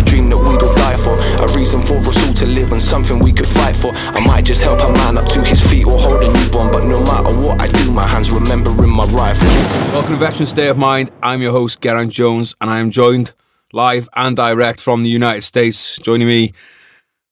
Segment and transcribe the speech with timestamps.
[0.00, 1.14] a dream that we'd all die for.
[1.44, 3.92] A reason for us all to live and something we could fight for.
[3.94, 6.84] I might just help a man up to his feet or hold a newborn, but
[6.84, 9.48] no matter what I do, my hands remembering my rifle.
[9.92, 11.10] Welcome to Veteran State of Mind.
[11.22, 13.34] I'm your host, Geraint Jones, and I am joined
[13.72, 15.98] live and direct from the United States.
[15.98, 16.52] Joining me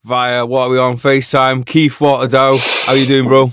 [0.05, 1.65] via what are we on FaceTime?
[1.65, 2.87] Keith Waterdow.
[2.87, 3.51] How you doing, bro?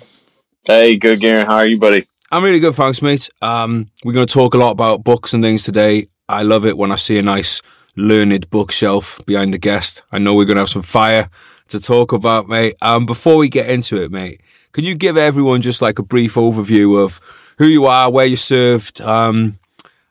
[0.66, 1.46] Hey, good, Garen.
[1.46, 2.08] How are you, buddy?
[2.32, 3.30] I'm really good, thanks, mate.
[3.42, 6.08] Um, we're going to talk a lot about books and things today.
[6.28, 7.62] I love it when I see a nice
[7.96, 10.04] learned bookshelf behind the guest.
[10.12, 11.30] I know we're going to have some fire
[11.68, 12.76] to talk about, mate.
[12.82, 16.36] Um, before we get into it, mate, can you give everyone just like a brief
[16.36, 17.20] overview of
[17.58, 19.60] who you are, where you served, um,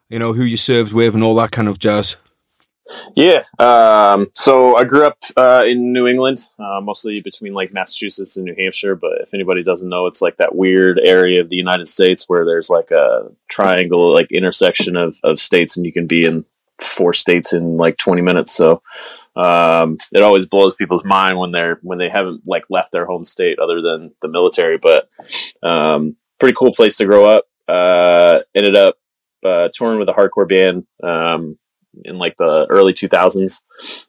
[0.08, 2.16] you know, who you served with, and all that kind of jazz?
[3.16, 3.42] Yeah.
[3.58, 8.44] Um, so I grew up uh, in New England, uh, mostly between like Massachusetts and
[8.44, 8.94] New Hampshire.
[8.94, 12.44] But if anybody doesn't know, it's like that weird area of the United States where
[12.44, 16.44] there's like a triangle, like intersection of, of states, and you can be in
[16.78, 18.52] four states in like 20 minutes.
[18.52, 18.82] So
[19.36, 23.24] um, it always blows people's mind when they're when they haven't like left their home
[23.24, 24.78] state other than the military.
[24.78, 25.08] But
[25.62, 27.44] um, pretty cool place to grow up.
[27.66, 28.96] Uh, ended up
[29.44, 30.86] uh, touring with a hardcore band.
[31.02, 31.58] Um,
[32.04, 33.62] in like the early 2000s.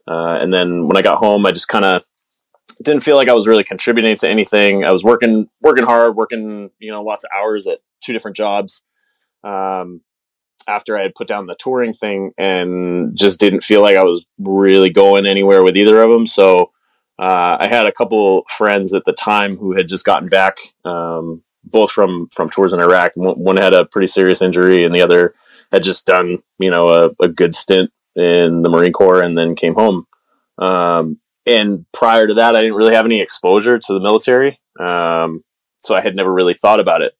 [0.07, 2.03] Uh, and then when I got home, I just kind of
[2.83, 4.83] didn't feel like I was really contributing to anything.
[4.83, 8.83] I was working working hard, working you know lots of hours at two different jobs.
[9.43, 10.01] Um,
[10.67, 14.25] after I had put down the touring thing, and just didn't feel like I was
[14.39, 16.25] really going anywhere with either of them.
[16.25, 16.71] So
[17.17, 21.43] uh, I had a couple friends at the time who had just gotten back, um,
[21.63, 23.13] both from from tours in Iraq.
[23.15, 25.33] One had a pretty serious injury, and the other
[25.71, 29.55] had just done you know a, a good stint in the Marine Corps and then
[29.55, 30.05] came home.
[30.57, 35.43] Um, and prior to that, I didn't really have any exposure to the military, um,
[35.77, 37.13] so I had never really thought about it.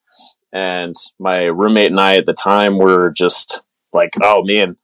[0.56, 3.62] And my roommate and I at the time were just
[3.92, 4.78] like, "Oh man."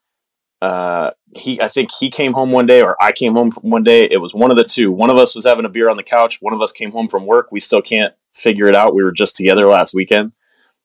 [0.62, 4.04] Uh, he, I think he came home one day, or I came home one day.
[4.04, 4.92] It was one of the two.
[4.92, 6.42] One of us was having a beer on the couch.
[6.42, 7.54] One of us came home from work.
[7.54, 8.94] We still can't figure it out.
[8.94, 10.34] We were just together last weekend.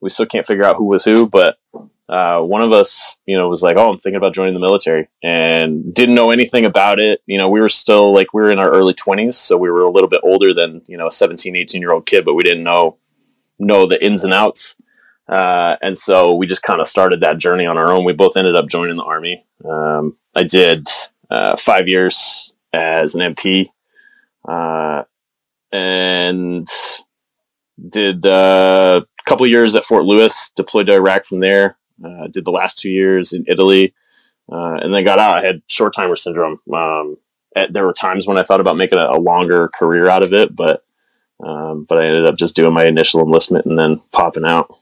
[0.00, 1.58] We still can't figure out who was who, but
[2.08, 5.08] uh, one of us, you know, was like, "Oh, I'm thinking about joining the military,"
[5.20, 7.22] and didn't know anything about it.
[7.26, 9.82] You know, we were still like we were in our early 20s, so we were
[9.82, 12.44] a little bit older than you know a 17, 18 year old kid, but we
[12.44, 12.98] didn't know
[13.58, 14.76] know the ins and outs.
[15.28, 18.04] Uh, and so we just kind of started that journey on our own.
[18.04, 19.44] We both ended up joining the army.
[19.64, 20.86] Um, I did
[21.30, 23.68] uh, five years as an MP,
[24.48, 25.04] uh,
[25.72, 26.68] and
[27.88, 30.50] did uh, a couple years at Fort Lewis.
[30.54, 31.76] Deployed to Iraq from there.
[32.04, 33.94] Uh, did the last two years in Italy,
[34.52, 35.42] uh, and then got out.
[35.42, 36.60] I had short timer syndrome.
[36.72, 37.16] Um,
[37.56, 40.32] at, there were times when I thought about making a, a longer career out of
[40.32, 40.84] it, but
[41.44, 44.74] um, but I ended up just doing my initial enlistment and then popping out.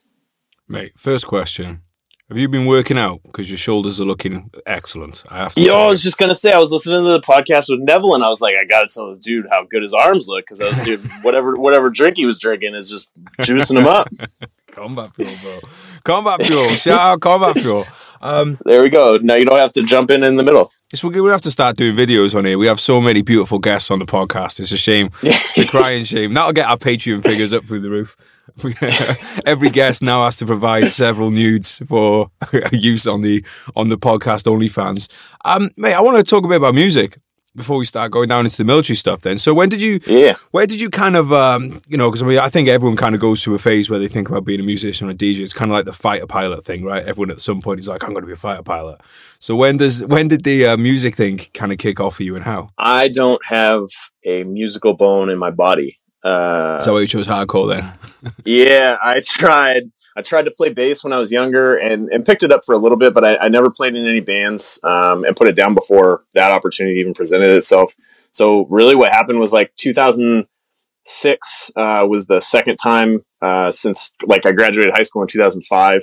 [0.66, 1.82] Mate, first question:
[2.28, 3.20] Have you been working out?
[3.22, 5.22] Because your shoulders are looking excellent.
[5.30, 5.60] I have to.
[5.60, 5.78] Yo, say.
[5.78, 8.30] I was just gonna say I was listening to the podcast with Neville, and I
[8.30, 10.82] was like, I gotta tell this dude how good his arms look because I was
[10.82, 13.10] dude, whatever whatever drink he was drinking is just
[13.40, 14.08] juicing him up.
[14.70, 15.60] combat fuel, bro.
[16.02, 16.68] Combat fuel.
[16.70, 17.86] Shout out combat fuel.
[18.22, 19.18] Um, there we go.
[19.20, 20.72] Now you don't have to jump in in the middle.
[20.90, 22.56] It's, we have to start doing videos on here.
[22.56, 24.60] We have so many beautiful guests on the podcast.
[24.60, 25.10] It's a shame.
[25.22, 26.32] it's a crying shame.
[26.32, 28.16] That'll get our Patreon figures up through the roof.
[29.46, 32.30] Every guest now has to provide several nudes for
[32.72, 33.44] use on the
[33.74, 35.08] on the podcast OnlyFans.
[35.44, 37.18] Um, mate, I want to talk a bit about music
[37.56, 39.38] before we start going down into the military stuff then.
[39.38, 40.34] So when did you yeah.
[40.50, 43.14] where did you kind of um, you know because I, mean, I think everyone kind
[43.14, 45.40] of goes through a phase where they think about being a musician or a dj
[45.40, 47.04] it's kind of like the fighter pilot thing right?
[47.04, 49.00] Everyone at some point is like i'm going to be a fighter pilot.
[49.38, 52.34] So when does when did the uh, music thing kind of kick off for you
[52.34, 52.70] and how?
[52.78, 53.84] I don't have
[54.24, 59.90] a musical bone in my body uh, so you chose hardcore then yeah i tried
[60.16, 62.74] I tried to play bass when I was younger and, and picked it up for
[62.74, 65.56] a little bit, but I, I never played in any bands um, and put it
[65.56, 67.94] down before that opportunity even presented itself.
[68.30, 74.46] So really, what happened was like 2006 uh, was the second time uh, since like
[74.46, 76.02] I graduated high school in 2005,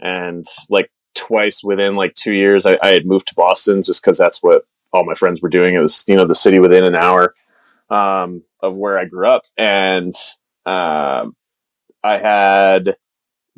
[0.00, 4.18] and like twice within like two years, I, I had moved to Boston just because
[4.18, 5.74] that's what all my friends were doing.
[5.74, 7.34] It was you know the city within an hour
[7.92, 10.12] um, of where I grew up, and
[10.64, 11.26] uh,
[12.02, 12.96] I had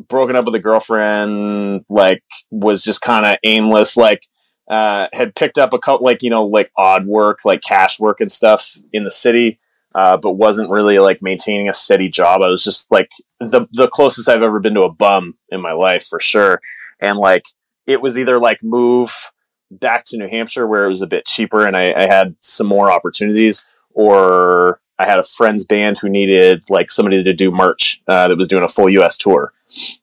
[0.09, 4.23] broken up with a girlfriend, like was just kind of aimless, like
[4.69, 8.21] uh, had picked up a couple, like you know, like odd work, like cash work
[8.21, 9.61] and stuff in the city,
[9.95, 12.43] uh, but wasn't really like maintaining a steady job.
[12.43, 15.73] I was just like the the closest I've ever been to a bum in my
[15.73, 16.61] life for sure,
[17.01, 17.45] and like
[17.87, 19.31] it was either like move
[19.71, 22.67] back to New Hampshire where it was a bit cheaper and I, I had some
[22.67, 28.01] more opportunities, or I had a friend's band who needed like somebody to do merch
[28.07, 29.17] uh, that was doing a full U.S.
[29.17, 29.53] tour.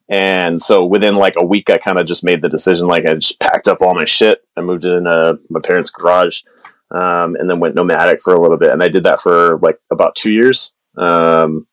[0.08, 2.88] And so within like a week, I kind of just made the decision.
[2.88, 4.44] Like I just packed up all my shit.
[4.56, 6.42] I moved it in uh, my parents' garage,
[6.90, 8.70] um, and then went nomadic for a little bit.
[8.70, 10.74] And I did that for like about two years.
[10.96, 11.66] Um,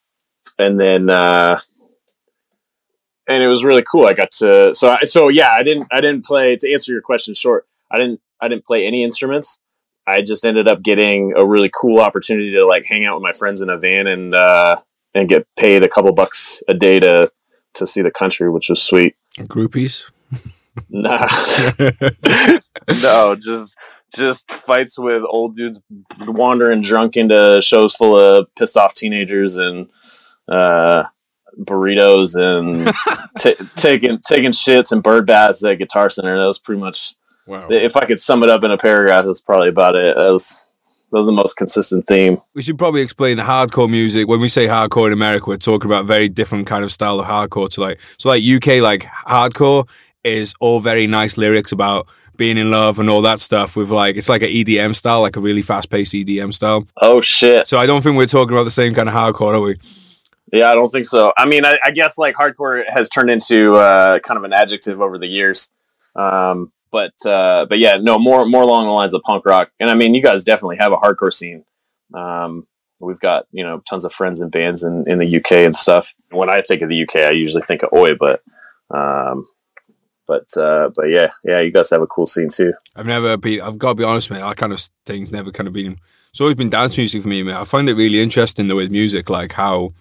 [0.58, 1.60] and then, uh,
[3.28, 4.06] and it was really cool.
[4.08, 7.02] I got to, so, I, so yeah, I didn't, I didn't play to answer your
[7.02, 7.68] question short.
[7.92, 9.60] I didn't, I didn't play any instruments.
[10.10, 13.32] I just ended up getting a really cool opportunity to like hang out with my
[13.32, 14.82] friends in a van and, uh,
[15.14, 17.32] and get paid a couple bucks a day to,
[17.76, 19.16] to see the country, which was sweet.
[19.38, 20.12] Groupies?
[20.90, 21.28] nah,
[23.02, 23.78] no, just
[24.16, 25.82] just fights with old dudes
[26.22, 29.88] wandering drunk into shows full of pissed off teenagers and
[30.48, 31.04] uh,
[31.60, 32.92] burritos and
[33.40, 36.38] t- taking taking shits and bird baths at Guitar Center.
[36.38, 37.16] That was pretty much.
[37.50, 37.68] Wow.
[37.72, 40.16] If I could sum it up in a paragraph, that's probably about it.
[40.16, 40.70] That was
[41.12, 42.38] that was the most consistent theme.
[42.54, 44.28] We should probably explain the hardcore music.
[44.28, 47.26] When we say hardcore in America, we're talking about very different kind of style of
[47.26, 49.90] hardcore to like so like UK like hardcore
[50.24, 52.08] is all very nice lyrics about
[52.38, 55.36] being in love and all that stuff with like it's like an EDM style, like
[55.36, 56.88] a really fast paced EDM style.
[56.98, 57.68] Oh shit!
[57.68, 59.78] So I don't think we're talking about the same kind of hardcore, are we?
[60.54, 61.34] Yeah, I don't think so.
[61.36, 65.02] I mean, I, I guess like hardcore has turned into uh, kind of an adjective
[65.02, 65.72] over the years.
[66.16, 69.72] Um, but uh, but yeah, no more more along the lines of punk rock.
[69.80, 71.64] And I mean, you guys definitely have a hardcore scene.
[72.14, 72.68] Um,
[73.00, 76.14] we've got you know tons of friends and bands in, in the UK and stuff.
[76.32, 78.42] When I think of the UK, I usually think of Oi, but
[78.92, 79.48] um,
[80.28, 82.74] but uh, but yeah, yeah, you guys have a cool scene too.
[82.96, 83.62] I've never been.
[83.62, 84.42] I've got to be honest, mate.
[84.42, 85.98] That kind of thing's never kind of been.
[86.32, 87.56] It's always been dance music for me, mate.
[87.56, 89.94] I find it really interesting though with music, like how.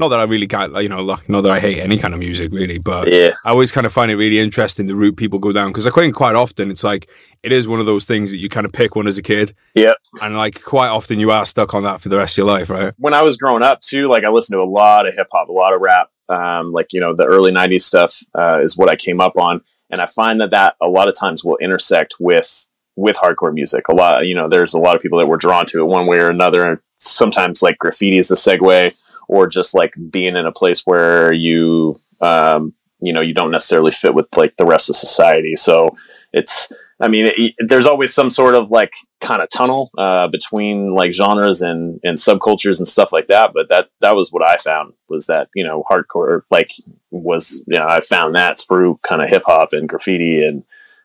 [0.00, 2.20] Not that I really can't, you know, like, not that I hate any kind of
[2.20, 3.32] music really, but yeah.
[3.44, 5.90] I always kind of find it really interesting the route people go down because I
[5.90, 7.10] think quite often it's like
[7.42, 9.54] it is one of those things that you kind of pick one as a kid,
[9.74, 9.92] yeah,
[10.22, 12.70] and like quite often you are stuck on that for the rest of your life,
[12.70, 12.94] right?
[12.96, 15.48] When I was growing up too, like I listened to a lot of hip hop,
[15.48, 18.90] a lot of rap, um, like you know the early '90s stuff uh, is what
[18.90, 19.60] I came up on,
[19.90, 23.88] and I find that that a lot of times will intersect with with hardcore music.
[23.88, 26.06] A lot, you know, there's a lot of people that were drawn to it one
[26.06, 26.64] way or another.
[26.64, 28.94] and Sometimes like graffiti is the segue,
[29.30, 33.92] or just like being in a place where you, um, you know, you don't necessarily
[33.92, 35.54] fit with like the rest of society.
[35.54, 35.96] So
[36.32, 40.94] it's I mean, it, there's always some sort of like kind of tunnel uh, between
[40.94, 43.52] like genres and, and subcultures and stuff like that.
[43.54, 46.72] But that that was what I found was that you know hardcore like
[47.10, 50.64] was you know I found that through kind of hip hop and graffiti and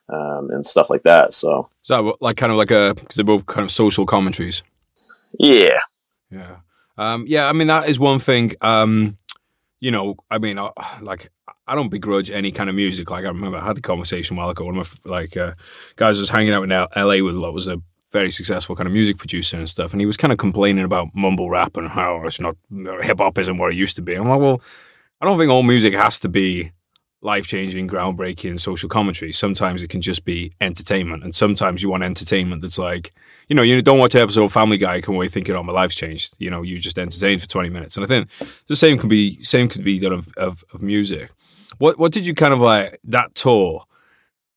[0.09, 1.33] um, and stuff like that.
[1.33, 4.63] So is that like kind of like a because they're both kind of social commentaries.
[5.39, 5.77] Yeah.
[6.29, 6.57] Yeah.
[6.97, 7.47] Um, yeah.
[7.47, 8.53] I mean that is one thing.
[8.61, 9.17] Um,
[9.79, 10.71] you know, I mean, uh,
[11.01, 11.29] like
[11.67, 13.09] I don't begrudge any kind of music.
[13.09, 14.65] Like I remember I had the conversation a while ago.
[14.65, 15.53] One of my like uh,
[15.95, 17.81] guys was hanging out in LA with what was a
[18.11, 21.09] very successful kind of music producer and stuff, and he was kind of complaining about
[21.13, 22.55] mumble rap and how it's not
[23.01, 24.13] hip hop isn't what it used to be.
[24.13, 24.61] I'm like, well,
[25.21, 26.71] I don't think all music has to be
[27.21, 29.33] life changing, groundbreaking social commentary.
[29.33, 33.11] Sometimes it can just be entertainment, and sometimes you want entertainment that's like,
[33.47, 35.73] you know, you don't watch an episode of Family Guy come away thinking, "Oh, my
[35.73, 38.29] life's changed." You know, you just entertained for twenty minutes, and I think
[38.67, 41.31] the same can be same could be done of, of, of music.
[41.77, 43.83] What what did you kind of like that tour?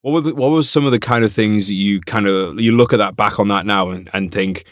[0.03, 2.59] What were the, what was some of the kind of things that you kind of
[2.61, 4.65] you look at that back on that now and, and think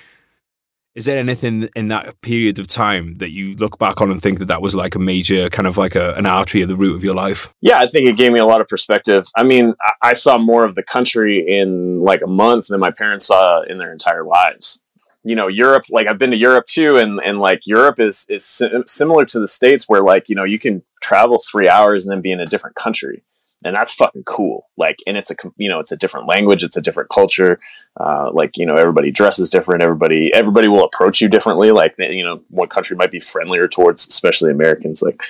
[0.97, 4.39] is there anything in that period of time that you look back on and think
[4.39, 6.97] that that was like a major kind of like a, an artery of the root
[6.97, 7.53] of your life?
[7.61, 9.27] Yeah, I think it gave me a lot of perspective.
[9.37, 12.91] I mean, I, I saw more of the country in like a month than my
[12.91, 14.81] parents saw in their entire lives
[15.27, 18.63] you know Europe like I've been to Europe too and and like Europe is is
[18.87, 22.23] similar to the states where like you know you can travel 3 hours and then
[22.23, 23.25] be in a different country
[23.65, 24.69] and that's fucking cool.
[24.77, 27.59] Like and it's a you know it's a different language it's a different culture.
[27.99, 31.71] Uh, like you know everybody dresses different everybody everybody will approach you differently.
[31.71, 35.21] Like you know one country might be friendlier towards especially Americans like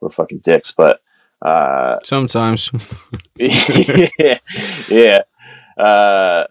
[0.00, 1.00] we're fucking dicks but
[1.42, 2.70] uh sometimes.
[3.36, 4.38] Yeah.
[4.88, 5.22] Yeah
[5.76, 6.44] uh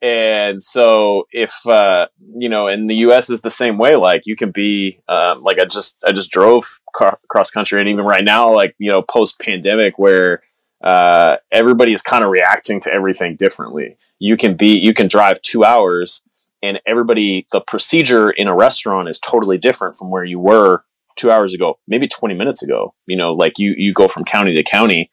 [0.00, 4.34] and so if uh, you know in the us is the same way like you
[4.34, 8.24] can be um, like i just i just drove car- cross country and even right
[8.24, 10.42] now like you know post pandemic where
[10.82, 15.40] uh, everybody is kind of reacting to everything differently you can be you can drive
[15.42, 16.22] two hours
[16.62, 20.84] and everybody the procedure in a restaurant is totally different from where you were
[21.16, 24.54] two hours ago maybe 20 minutes ago you know like you you go from county
[24.54, 25.10] to county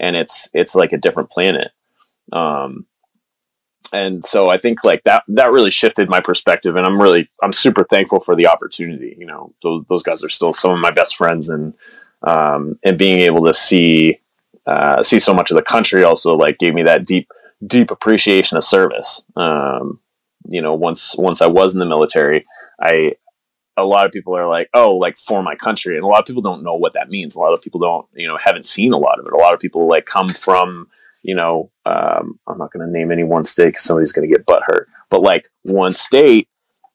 [0.00, 1.72] and it's it's like a different planet
[2.32, 2.86] um
[3.92, 7.52] and so I think like that that really shifted my perspective, and I'm really I'm
[7.52, 9.14] super thankful for the opportunity.
[9.18, 11.74] You know, those, those guys are still some of my best friends, and
[12.22, 14.20] um, and being able to see
[14.66, 17.28] uh, see so much of the country also like gave me that deep
[17.64, 19.24] deep appreciation of service.
[19.36, 20.00] Um,
[20.48, 22.44] you know, once once I was in the military,
[22.80, 23.14] I
[23.76, 26.26] a lot of people are like, oh, like for my country, and a lot of
[26.26, 27.34] people don't know what that means.
[27.34, 29.32] A lot of people don't, you know, haven't seen a lot of it.
[29.32, 30.88] A lot of people like come from
[31.22, 34.34] you know, um, I'm not going to name any one state because somebody's going to
[34.34, 34.88] get butt hurt.
[35.08, 36.48] but like one state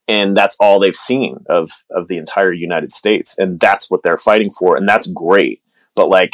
[0.08, 4.18] and that's all they've seen of of the entire United States and that's what they're
[4.18, 5.62] fighting for and that's great
[5.96, 6.32] but like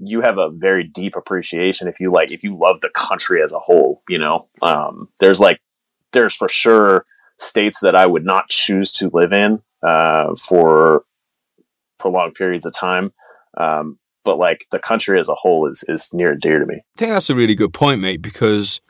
[0.00, 3.52] you have a very deep appreciation if you like if you love the country as
[3.52, 4.48] a whole you know?
[4.62, 5.60] Um, there's like
[6.12, 7.04] there's for sure
[7.36, 11.04] states that I would not choose to live in uh, for
[11.98, 13.12] prolonged periods of time.
[13.56, 16.76] Um, but like the country as a whole is is near and dear to me.
[16.76, 18.80] I think that's a really good point mate because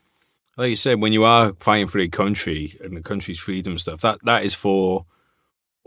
[0.57, 4.01] like you said, when you are fighting for a country and the country's freedom stuff,
[4.01, 5.07] that that is for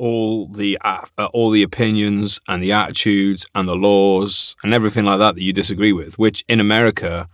[0.02, 5.20] all the uh, all the opinions and the attitudes and the laws and everything like
[5.20, 6.18] that that you disagree with.
[6.18, 7.30] Which in America,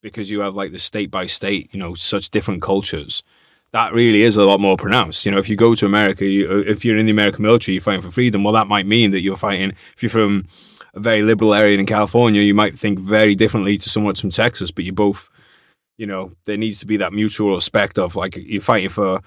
[0.00, 3.22] because you have like the state by state, you know, such different cultures,
[3.72, 5.26] that really is a lot more pronounced.
[5.26, 7.82] You know, if you go to America, you, if you're in the American military, you're
[7.82, 8.42] fighting for freedom.
[8.42, 9.72] Well, that might mean that you're fighting.
[9.72, 10.46] If you're from
[10.94, 14.70] a very liberal area in California, you might think very differently to someone from Texas,
[14.70, 15.28] but you both
[15.98, 19.20] you know, there needs to be that mutual respect of like you're fighting for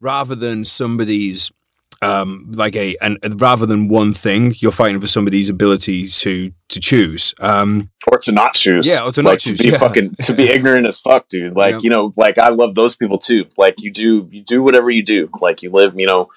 [0.00, 1.52] rather than somebody's
[2.00, 6.80] um like a and rather than one thing you're fighting for somebody's ability to to
[6.80, 7.34] choose.
[7.40, 8.86] Um or to not choose.
[8.86, 9.78] Yeah or to like, not choose to be yeah.
[9.78, 11.56] fucking to be ignorant as fuck dude.
[11.56, 11.80] Like Yeah.
[11.82, 13.46] you know like i love those people too.
[13.56, 15.28] Like you do you do whatever you do.
[15.40, 16.28] Like you live you know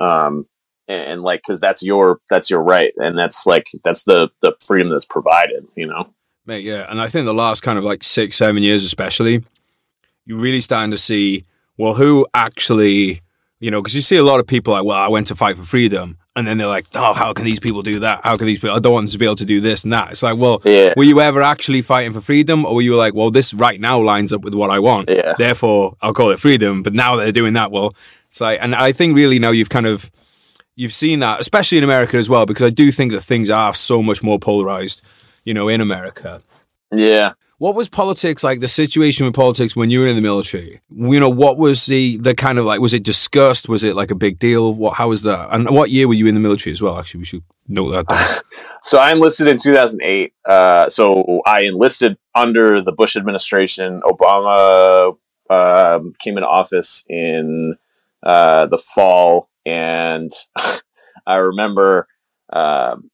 [0.00, 0.46] um
[0.88, 2.92] and, and like because that's your that's your right.
[2.96, 6.12] And that's like that's the the freedom that's provided you know?
[6.46, 9.42] Mate, yeah, and I think the last kind of like six, seven years, especially,
[10.26, 11.44] you're really starting to see
[11.78, 13.22] well who actually,
[13.60, 15.56] you know, because you see a lot of people like, well, I went to fight
[15.56, 18.20] for freedom, and then they're like, oh, how can these people do that?
[18.24, 18.76] How can these people?
[18.76, 20.10] I don't want them to be able to do this and that.
[20.10, 20.92] It's like, well, Yeah.
[20.96, 24.00] were you ever actually fighting for freedom, or were you like, well, this right now
[24.00, 25.34] lines up with what I want, Yeah.
[25.38, 26.82] therefore I'll call it freedom.
[26.82, 27.94] But now they're doing that, well,
[28.28, 30.10] it's like, and I think really now you've kind of
[30.76, 33.72] you've seen that, especially in America as well, because I do think that things are
[33.72, 35.02] so much more polarized,
[35.44, 36.42] you know, in America.
[36.92, 38.60] yeah What was politics like?
[38.60, 40.80] The situation with politics when you were in the military.
[40.90, 42.80] You know, what was the the kind of like?
[42.80, 43.68] Was it discussed?
[43.68, 44.74] Was it like a big deal?
[44.74, 44.94] What?
[44.94, 45.48] How was that?
[45.52, 46.98] And what year were you in the military as well?
[46.98, 48.40] Actually, we should note that down.
[48.82, 50.34] So I enlisted in 2008.
[50.44, 54.02] Uh, so I enlisted under the Bush administration.
[54.02, 55.16] Obama
[55.48, 57.76] um, came into office in
[58.22, 60.30] uh, the fall, and
[61.26, 62.08] I remember
[62.52, 63.10] um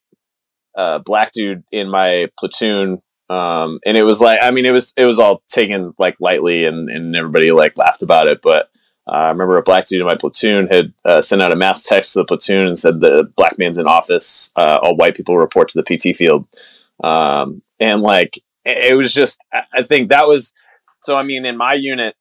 [0.74, 3.02] a black dude in my platoon.
[3.30, 6.64] Um, and it was like, I mean, it was it was all taken like lightly,
[6.64, 8.42] and, and everybody like laughed about it.
[8.42, 8.70] But
[9.06, 11.84] uh, I remember a black dude in my platoon had uh, sent out a mass
[11.84, 14.50] text to the platoon and said the black man's in office.
[14.56, 16.48] Uh, all white people report to the PT field.
[17.04, 20.52] Um, and like it was just, I I think that was
[21.02, 21.14] so.
[21.14, 22.16] I mean, in my unit,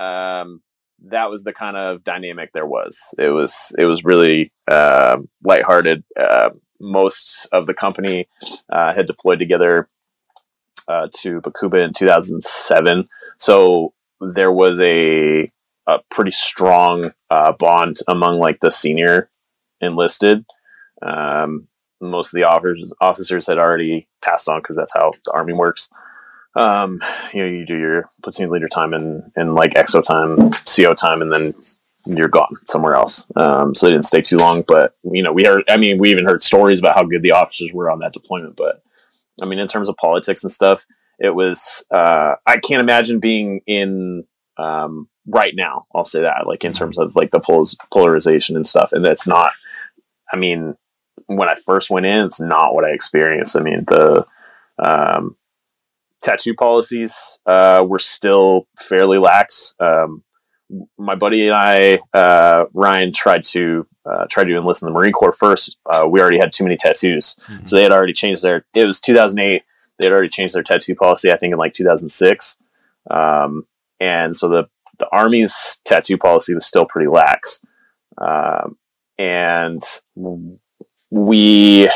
[0.00, 0.60] um,
[1.06, 3.14] that was the kind of dynamic there was.
[3.18, 6.04] It was it was really uh, lighthearted.
[6.14, 8.28] Uh, most of the company
[8.70, 9.88] uh, had deployed together
[10.88, 13.08] uh, to Baqubah in 2007,
[13.38, 15.50] so there was a
[15.86, 19.30] a pretty strong uh, bond among like the senior
[19.80, 20.44] enlisted.
[21.02, 21.66] Um,
[22.00, 25.90] most of the officers officers had already passed on because that's how the army works.
[26.54, 27.00] Um,
[27.32, 31.22] you know, you do your platoon leader time and and like XO time, CO time,
[31.22, 31.54] and then
[32.04, 33.26] you're gone somewhere else.
[33.36, 35.64] Um, so they didn't stay too long, but you know, we heard.
[35.68, 38.56] I mean, we even heard stories about how good the officers were on that deployment.
[38.56, 38.82] But
[39.40, 40.84] I mean, in terms of politics and stuff,
[41.18, 41.86] it was.
[41.90, 44.24] Uh, I can't imagine being in
[44.58, 45.84] um, right now.
[45.94, 49.26] I'll say that, like in terms of like the polars- polarization and stuff, and that's
[49.26, 49.52] not.
[50.32, 50.76] I mean,
[51.26, 53.56] when I first went in, it's not what I experienced.
[53.56, 54.26] I mean, the
[54.78, 55.36] um,
[56.22, 59.74] tattoo policies uh, were still fairly lax.
[59.80, 60.22] Um,
[60.98, 65.12] my buddy and I, uh, Ryan, tried to uh, tried to enlist in the Marine
[65.12, 65.76] Corps first.
[65.86, 67.68] Uh, we already had too many tattoos, Mhm.
[67.68, 68.64] so they had already changed their.
[68.74, 69.62] It was 2008.
[69.98, 71.30] They had already changed their tattoo policy.
[71.30, 72.56] I think in like 2006,
[73.10, 73.66] um,
[74.00, 74.64] and so the
[74.98, 77.64] the Army's tattoo policy was still pretty lax.
[78.18, 78.76] Um,
[79.18, 79.80] and
[81.10, 81.88] we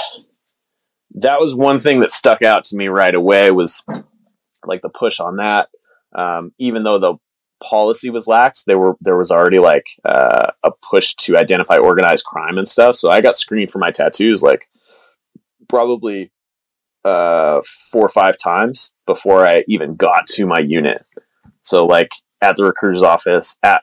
[1.15, 3.83] that was one thing that stuck out to me right away was
[4.65, 5.69] like the push on that.
[6.15, 7.15] Um, even though the
[7.63, 12.25] policy was lax, there were there was already like uh, a push to identify organized
[12.25, 12.97] crime and stuff.
[12.97, 14.69] So I got screened for my tattoos like
[15.69, 16.33] probably
[17.05, 21.05] uh, four or five times before I even got to my unit.
[21.63, 22.11] So like
[22.43, 23.83] at the recruiter's office, at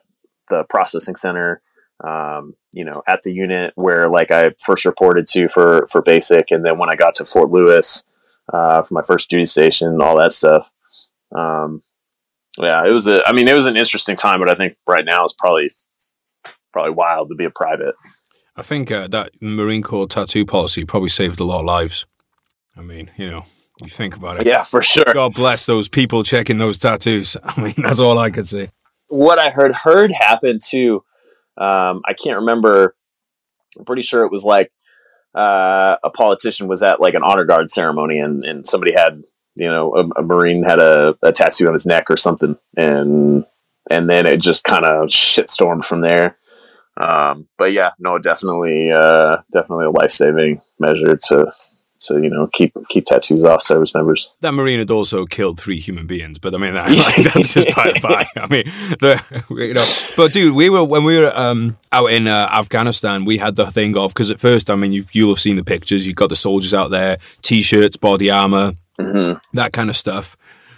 [0.50, 1.62] the processing center,
[2.03, 6.51] um, you know, at the unit where like I first reported to for for basic,
[6.51, 8.06] and then when I got to Fort Lewis
[8.51, 10.72] uh, for my first duty station, all that stuff.
[11.36, 11.82] Um,
[12.60, 13.27] yeah, it was a.
[13.27, 15.72] I mean, it was an interesting time, but I think right now it's probably
[16.72, 17.95] probably wild to be a private.
[18.55, 22.05] I think uh, that Marine Corps tattoo policy probably saved a lot of lives.
[22.77, 23.45] I mean, you know,
[23.81, 24.48] you think about it.
[24.48, 25.05] Yeah, for sure.
[25.13, 27.36] God bless those people checking those tattoos.
[27.43, 28.69] I mean, that's all I could say.
[29.07, 31.03] what I heard heard happened too.
[31.57, 32.95] Um, I can't remember.
[33.77, 34.72] I'm pretty sure it was like
[35.36, 39.24] uh, a politician was at like an honor guard ceremony, and and somebody had
[39.55, 43.45] you know a, a marine had a, a tattoo on his neck or something, and
[43.89, 46.38] and then it just kind of shitstormed from there.
[46.98, 51.51] Um, but yeah, no, definitely, uh, definitely a life saving measure to
[52.03, 54.31] to you know keep keep tattoos off service members.
[54.41, 57.75] That marine had also killed three human beings, but I mean that, like, that's just
[57.75, 58.25] by the by.
[58.36, 58.65] I mean,
[59.00, 63.25] the, you know, but dude, we were when we were um, out in uh, Afghanistan,
[63.25, 65.63] we had the thing of because at first, I mean, you you'll have seen the
[65.63, 66.05] pictures.
[66.05, 69.58] You've got the soldiers out there, t-shirts, body armor, Mm-hmm.
[69.58, 70.38] that kind of stuff.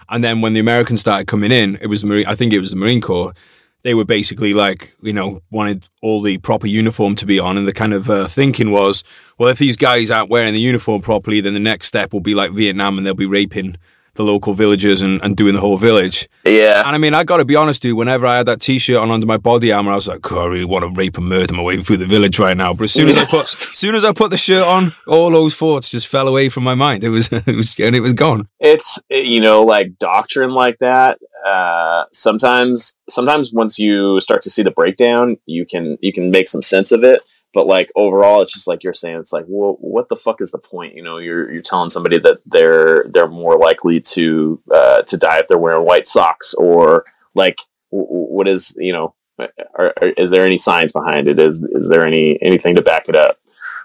[0.10, 2.72] And then when the Americans started coming in, it was Marine, I think it was
[2.72, 3.34] the Marine Corps.
[3.82, 7.68] They were basically like, you know, wanted all the proper uniform to be on, and
[7.68, 9.04] the kind of uh, thinking was,
[9.38, 12.34] well, if these guys aren't wearing the uniform properly, then the next step will be
[12.34, 13.78] like Vietnam, and they'll be raping
[14.16, 16.28] the local villagers and, and doing the whole village.
[16.46, 17.98] Yeah, And I mean, I got to be honest, dude.
[17.98, 20.46] Whenever I had that T-shirt on under my body armor, I was like, "God, I
[20.46, 22.92] really want to rape and murder my way through the village right now." But as
[22.94, 25.92] soon as I put, as soon as I put the shirt on, all those thoughts
[25.92, 27.04] just fell away from my mind.
[27.04, 28.48] It was, it was, and it was gone.
[28.60, 31.18] it's you know like doctrine like that.
[31.46, 36.48] Uh, sometimes, sometimes once you start to see the breakdown, you can you can make
[36.48, 37.22] some sense of it.
[37.56, 39.18] But like overall, it's just like you're saying.
[39.18, 40.94] It's like, well, what the fuck is the point?
[40.94, 45.40] You know, you're you're telling somebody that they're they're more likely to uh, to die
[45.40, 47.58] if they're wearing white socks, or like,
[47.92, 51.40] w- what is you know, are, are, is there any science behind it?
[51.40, 53.38] Is is there any anything to back it up?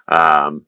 [0.08, 0.66] Um,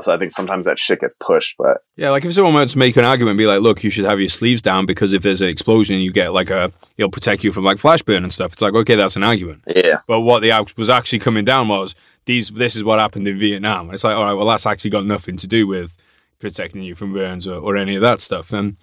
[0.00, 2.78] so I think sometimes that shit gets pushed, but Yeah, like if someone were to
[2.78, 5.40] make an argument, be like, "Look, you should have your sleeves down because if there's
[5.40, 8.52] an explosion, you get like a, it'll protect you from like flash burn and stuff."
[8.52, 9.62] It's like, okay, that's an argument.
[9.66, 11.94] yeah, But what the was actually coming down was
[12.26, 12.50] these.
[12.50, 13.92] This is what happened in Vietnam.
[13.92, 15.96] It's like, all right, well, that's actually got nothing to do with
[16.38, 18.52] protecting you from burns or, or any of that stuff.
[18.52, 18.76] And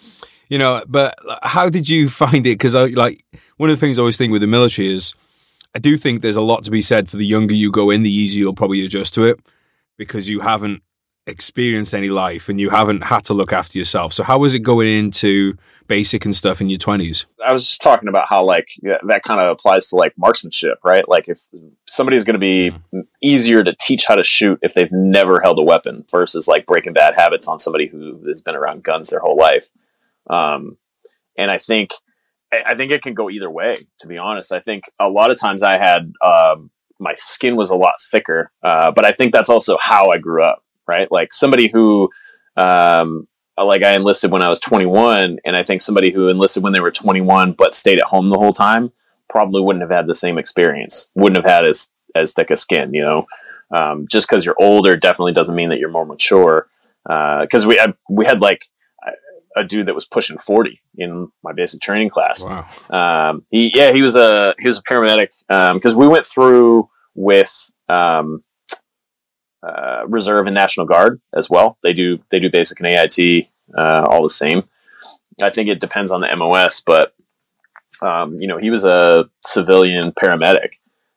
[0.49, 2.57] you know, but how did you find it?
[2.57, 3.23] Because I like
[3.57, 5.13] one of the things I always think with the military is,
[5.75, 8.03] I do think there's a lot to be said for the younger you go in,
[8.03, 9.39] the easier you'll probably adjust to it
[9.97, 10.83] because you haven't
[11.27, 14.11] experienced any life and you haven't had to look after yourself.
[14.11, 15.55] So how was it going into
[15.87, 17.25] basic and stuff in your twenties?
[17.45, 20.79] I was just talking about how like yeah, that kind of applies to like marksmanship,
[20.83, 21.07] right?
[21.07, 21.47] Like if
[21.87, 22.73] somebody's going to be
[23.21, 26.93] easier to teach how to shoot if they've never held a weapon versus like breaking
[26.93, 29.69] bad habits on somebody who has been around guns their whole life.
[30.29, 30.77] Um,
[31.37, 31.91] and I think
[32.51, 33.75] I I think it can go either way.
[33.99, 37.69] To be honest, I think a lot of times I had um, my skin was
[37.69, 41.09] a lot thicker, uh, but I think that's also how I grew up, right?
[41.11, 42.09] Like somebody who
[42.57, 43.27] um,
[43.57, 46.81] like I enlisted when I was 21, and I think somebody who enlisted when they
[46.81, 48.91] were 21 but stayed at home the whole time
[49.29, 51.09] probably wouldn't have had the same experience.
[51.15, 53.25] Wouldn't have had as as thick a skin, you know.
[53.73, 56.67] Um, just because you're older definitely doesn't mean that you're more mature.
[57.05, 58.65] Because we had we had like
[59.55, 62.45] a dude that was pushing 40 in my basic training class.
[62.45, 62.67] Wow.
[62.89, 67.71] Um, he, yeah, he was a he was a paramedic because we went through with
[67.89, 68.43] um,
[69.63, 71.77] uh, reserve and national guard as well.
[71.83, 73.47] They do they do basic and AIT
[73.77, 74.63] uh, all the same.
[75.41, 77.13] I think it depends on the MOS, but
[78.01, 80.73] um, you know he was a civilian paramedic,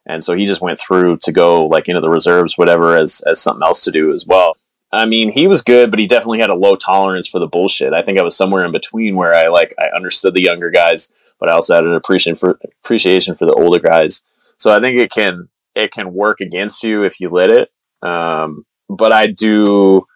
[0.06, 3.40] and so he just went through to go like into the reserves, whatever, as as
[3.40, 4.56] something else to do as well.
[4.92, 7.92] I mean, he was good, but he definitely had a low tolerance for the bullshit.
[7.92, 11.12] I think I was somewhere in between where I like I understood the younger guys,
[11.40, 14.22] but I also had an appreciation for appreciation for the older guys.
[14.56, 17.70] So I think it can it can work against you if you let it.
[18.04, 20.06] Um, but I do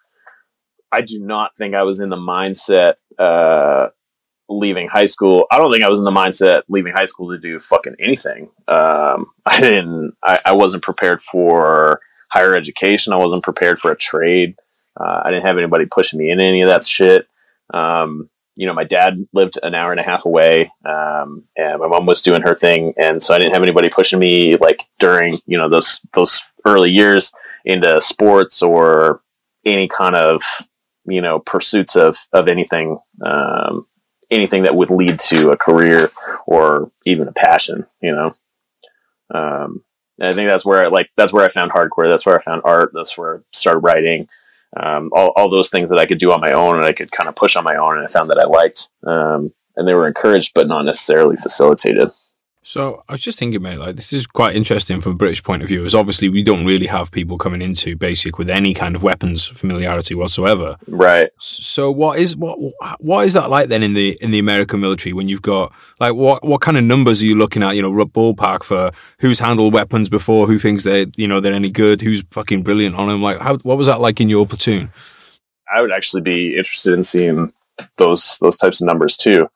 [0.91, 3.89] I do not think I was in the mindset uh,
[4.47, 5.45] leaving high school.
[5.51, 8.49] I don't think I was in the mindset leaving high school to do fucking anything.
[8.67, 10.15] Um, I didn't.
[10.23, 13.13] I, I wasn't prepared for higher education.
[13.13, 14.55] I wasn't prepared for a trade.
[14.99, 17.27] Uh, I didn't have anybody pushing me into any of that shit.
[17.73, 21.87] Um, you know, my dad lived an hour and a half away, um, and my
[21.87, 25.33] mom was doing her thing, and so I didn't have anybody pushing me like during
[25.45, 27.31] you know those those early years
[27.65, 29.21] into sports or
[29.65, 30.41] any kind of
[31.05, 33.87] you know pursuits of of anything um,
[34.31, 36.09] anything that would lead to a career
[36.45, 37.85] or even a passion.
[38.01, 38.35] You know,
[39.33, 39.83] um,
[40.21, 42.09] I think that's where I like that's where I found hardcore.
[42.09, 42.91] That's where I found art.
[42.93, 44.27] That's where I started writing.
[44.77, 47.09] Um, all, all those things that I could do on my own and I could
[47.09, 48.89] kind of push on my own, and I found that I liked.
[49.05, 52.09] Um, and they were encouraged, but not necessarily facilitated.
[52.69, 55.63] So I was just thinking, mate, like this is quite interesting from a British point
[55.63, 55.85] of view.
[55.85, 59.47] Is obviously we don't really have people coming into basic with any kind of weapons
[59.47, 60.77] familiarity whatsoever.
[60.87, 61.31] Right.
[61.39, 62.59] So what is what
[62.99, 66.13] what is that like then in the in the American military when you've got like
[66.13, 67.75] what what kind of numbers are you looking at?
[67.75, 71.71] You know, ballpark for who's handled weapons before, who thinks they you know they're any
[71.71, 73.23] good, who's fucking brilliant on them.
[73.23, 74.91] Like how what was that like in your platoon?
[75.73, 77.51] I would actually be interested in seeing
[77.97, 79.49] those those types of numbers too.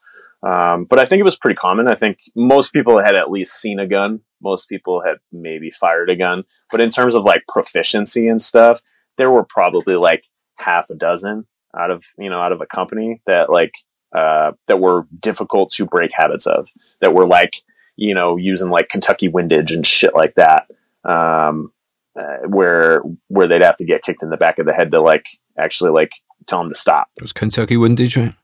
[0.43, 1.87] Um, but I think it was pretty common.
[1.87, 4.19] I think most people had at least seen a gun.
[4.41, 6.43] Most people had maybe fired a gun.
[6.69, 8.81] But in terms of like proficiency and stuff,
[9.17, 10.25] there were probably like
[10.57, 13.73] half a dozen out of you know out of a company that like
[14.13, 16.67] uh, that were difficult to break habits of.
[16.99, 17.53] That were like
[17.95, 20.67] you know using like Kentucky windage and shit like that.
[21.05, 21.71] Um,
[22.19, 25.01] uh, where where they'd have to get kicked in the back of the head to
[25.01, 25.25] like
[25.57, 26.11] actually like
[26.47, 27.07] tell them to stop.
[27.15, 28.35] It was Kentucky windage, right?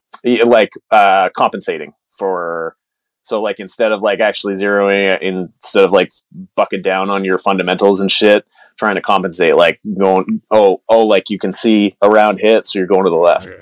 [0.44, 2.76] Like uh compensating for
[3.22, 6.12] so like instead of like actually zeroing instead of like
[6.54, 8.46] bucket down on your fundamentals and shit
[8.78, 12.88] trying to compensate like going oh oh like you can see around hit so you're
[12.88, 13.48] going to the left.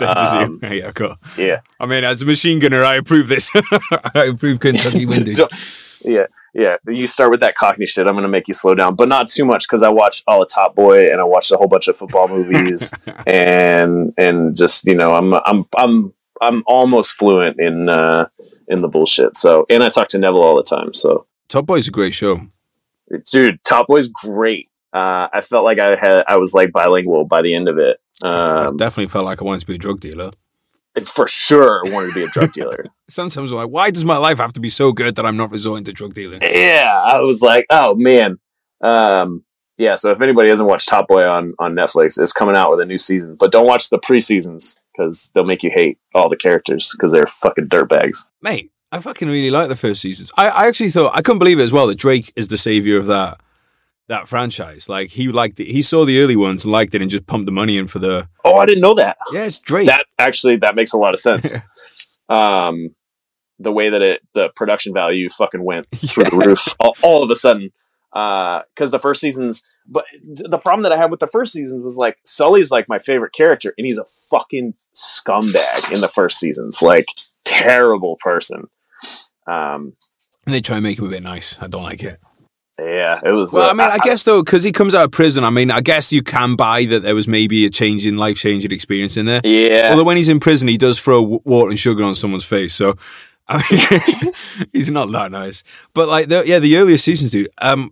[0.00, 1.16] Um, yeah cool.
[1.36, 1.60] yeah.
[1.78, 3.50] I mean as a machine gunner i approve this.
[4.14, 5.38] I approve kentucky windage
[6.04, 8.06] yeah yeah, you start with that Cockney shit.
[8.06, 10.40] I'm going to make you slow down, but not too much because I watched all
[10.40, 12.92] the Top Boy and I watched a whole bunch of football movies,
[13.26, 18.28] and and just you know, I'm I'm I'm I'm almost fluent in uh,
[18.66, 19.36] in the bullshit.
[19.36, 20.92] So, and I talk to Neville all the time.
[20.92, 22.40] So, Top Boy's a great show,
[23.30, 23.62] dude.
[23.62, 24.66] Top Boy's great.
[24.92, 27.98] Uh, I felt like I had I was like bilingual by the end of it.
[28.22, 30.32] Um, I definitely felt like I wanted to be a drug dealer
[31.04, 32.86] for sure wanted to be a drug dealer.
[33.08, 35.50] Sometimes I'm like, why does my life have to be so good that I'm not
[35.50, 36.40] resorting to drug dealing?
[36.42, 38.38] Yeah, I was like, oh man.
[38.80, 39.44] Um,
[39.78, 42.80] yeah, so if anybody hasn't watched Top Boy on, on Netflix, it's coming out with
[42.80, 43.36] a new season.
[43.36, 47.12] But don't watch the pre seasons because they'll make you hate all the characters because
[47.12, 48.26] they're fucking dirtbags.
[48.42, 50.32] Mate, I fucking really like the first seasons.
[50.36, 52.98] I, I actually thought, I couldn't believe it as well that Drake is the savior
[52.98, 53.40] of that
[54.10, 54.88] that franchise.
[54.88, 55.68] Like he liked it.
[55.68, 57.98] He saw the early ones and liked it and just pumped the money in for
[57.98, 58.28] the.
[58.44, 59.16] Oh, I didn't know that.
[59.32, 59.86] Yeah, it's Drake.
[59.86, 61.50] That actually that makes a lot of sense.
[62.28, 62.94] um,
[63.58, 66.30] the way that it the production value fucking went through yeah.
[66.30, 67.70] the roof all, all, of a sudden.
[68.12, 71.84] Because uh, the first seasons, but the problem that I had with the first seasons
[71.84, 76.40] was like Sully's like my favorite character, and he's a fucking scumbag in the first
[76.40, 77.06] seasons, like
[77.44, 78.68] terrible person.
[79.46, 79.92] Um,
[80.44, 81.62] and they try and make him a bit nice.
[81.62, 82.18] I don't like it.
[82.80, 83.52] Yeah, it was.
[83.52, 85.50] Well, uh, I mean, I, I, guess though, because he comes out of prison, I
[85.50, 89.16] mean, I guess you can buy that there was maybe a changing, life changing experience
[89.16, 89.40] in there.
[89.44, 89.90] Yeah.
[89.90, 92.96] Although when he's in prison, he does throw water and sugar on someone's face, so
[93.48, 94.32] I mean,
[94.72, 95.62] he's not that nice.
[95.92, 97.46] But like, the, yeah, the earlier seasons do.
[97.60, 97.90] Um,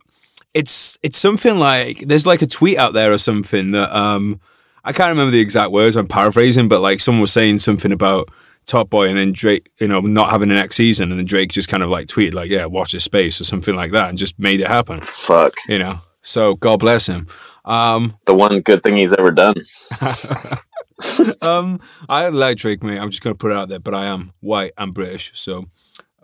[0.55, 4.41] it's it's something like there's like a tweet out there or something that um,
[4.85, 5.97] I can't remember the exact words.
[5.97, 8.31] I'm paraphrasing, but like someone was saying something about
[8.69, 11.51] Top Boy, and then Drake, you know, not having the next season, and then Drake
[11.51, 14.19] just kind of like tweeted like, "Yeah, watch his space" or something like that, and
[14.19, 15.01] just made it happen.
[15.01, 15.99] Fuck, you know.
[16.21, 17.27] So God bless him.
[17.65, 19.55] Um, the one good thing he's ever done.
[21.43, 22.99] um, I like Drake, mate.
[22.99, 25.67] I'm just gonna put it out there, but I am white and British, so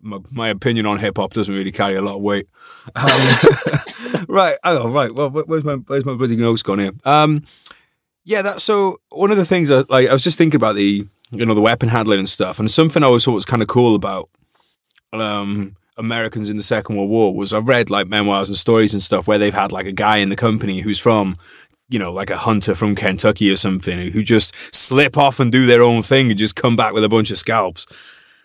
[0.05, 2.47] my, my opinion on hip hop doesn't really carry a lot of weight.
[2.95, 5.13] Um, right, oh, right.
[5.13, 6.93] Well, where's my where's my bloody notes gone here?
[7.05, 7.45] Um,
[8.25, 8.99] yeah, that's so.
[9.11, 11.61] One of the things I like, I was just thinking about the you know, the
[11.61, 12.59] weapon handling and stuff.
[12.59, 14.29] And something I always thought was kind of cool about
[15.13, 19.03] um, Americans in the Second World War was I read like memoirs and stories and
[19.03, 21.37] stuff where they've had like a guy in the company who's from,
[21.89, 25.67] you know, like a hunter from Kentucky or something who just slip off and do
[25.67, 27.87] their own thing and just come back with a bunch of scalps.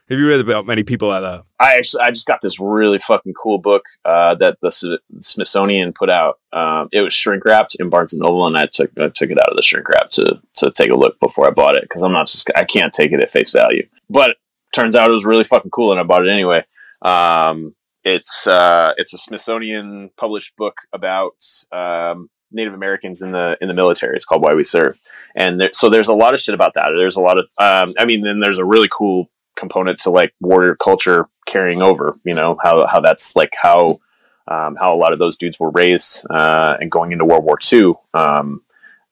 [0.10, 1.44] Have you read about many people like that?
[1.60, 6.10] I actually I just got this really fucking cool book uh, that the Smithsonian put
[6.10, 6.40] out.
[6.52, 9.38] Um, it was shrink wrapped in Barnes and Noble, and I took I took it
[9.40, 12.02] out of the shrink wrap to to take a look before I bought it because
[12.02, 13.88] I'm not just I can't take it at face value.
[14.10, 14.38] But
[14.74, 16.66] turns out it was really fucking cool, and I bought it anyway.
[17.04, 21.36] Um, it's uh, it's a Smithsonian published book about
[21.72, 24.16] um, Native Americans in the in the military.
[24.16, 25.00] It's called Why We Serve,
[25.36, 26.94] and there, so there's a lot of shit about that.
[26.98, 30.34] There's a lot of um, I mean, then there's a really cool component to like
[30.40, 32.16] warrior culture carrying over.
[32.24, 34.00] You know how how that's like how
[34.48, 37.60] um, how a lot of those dudes were raised uh, and going into World War
[37.72, 37.94] II.
[38.14, 38.62] Um,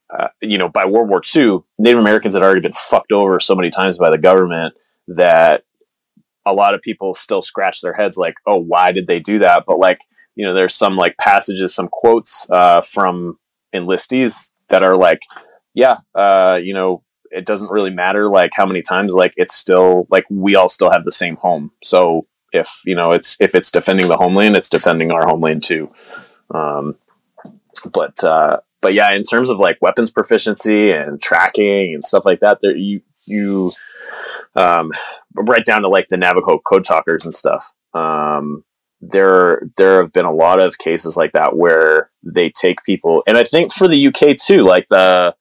[0.09, 3.55] uh, you know, by World War II, Native Americans had already been fucked over so
[3.55, 4.73] many times by the government
[5.07, 5.63] that
[6.45, 9.65] a lot of people still scratch their heads like, oh, why did they do that?
[9.67, 9.99] But like,
[10.35, 13.37] you know, there's some like passages, some quotes uh, from
[13.75, 15.23] enlistees that are like,
[15.73, 20.07] yeah, uh, you know, it doesn't really matter like how many times like it's still
[20.09, 21.71] like we all still have the same home.
[21.83, 25.91] So if you know it's if it's defending the homeland it's defending our homeland too.
[26.53, 26.95] Um,
[27.93, 32.39] but uh, but yeah in terms of like weapons proficiency and tracking and stuff like
[32.39, 33.71] that there you you
[34.55, 34.91] um,
[35.35, 38.63] right down to like the navajo code talkers and stuff um,
[39.01, 43.37] there there have been a lot of cases like that where they take people and
[43.37, 45.35] i think for the uk too like the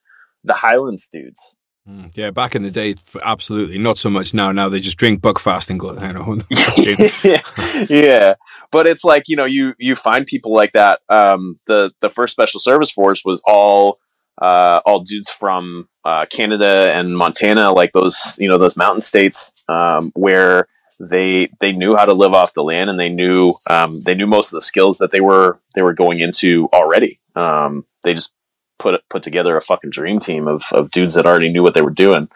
[0.44, 1.56] the highlands dudes
[1.88, 3.78] Mm, yeah, back in the day, absolutely.
[3.78, 4.50] Not so much now.
[4.50, 6.36] Now they just drink Buckfast and you know.
[7.88, 8.34] yeah,
[8.72, 11.00] but it's like you know you you find people like that.
[11.08, 14.00] Um, the the first special service force was all
[14.42, 19.52] uh, all dudes from uh, Canada and Montana, like those you know those mountain states
[19.68, 20.66] um, where
[20.98, 24.26] they they knew how to live off the land and they knew um, they knew
[24.26, 27.20] most of the skills that they were they were going into already.
[27.36, 28.32] Um, they just
[28.78, 31.82] put put together a fucking dream team of, of dudes that already knew what they
[31.82, 32.28] were doing.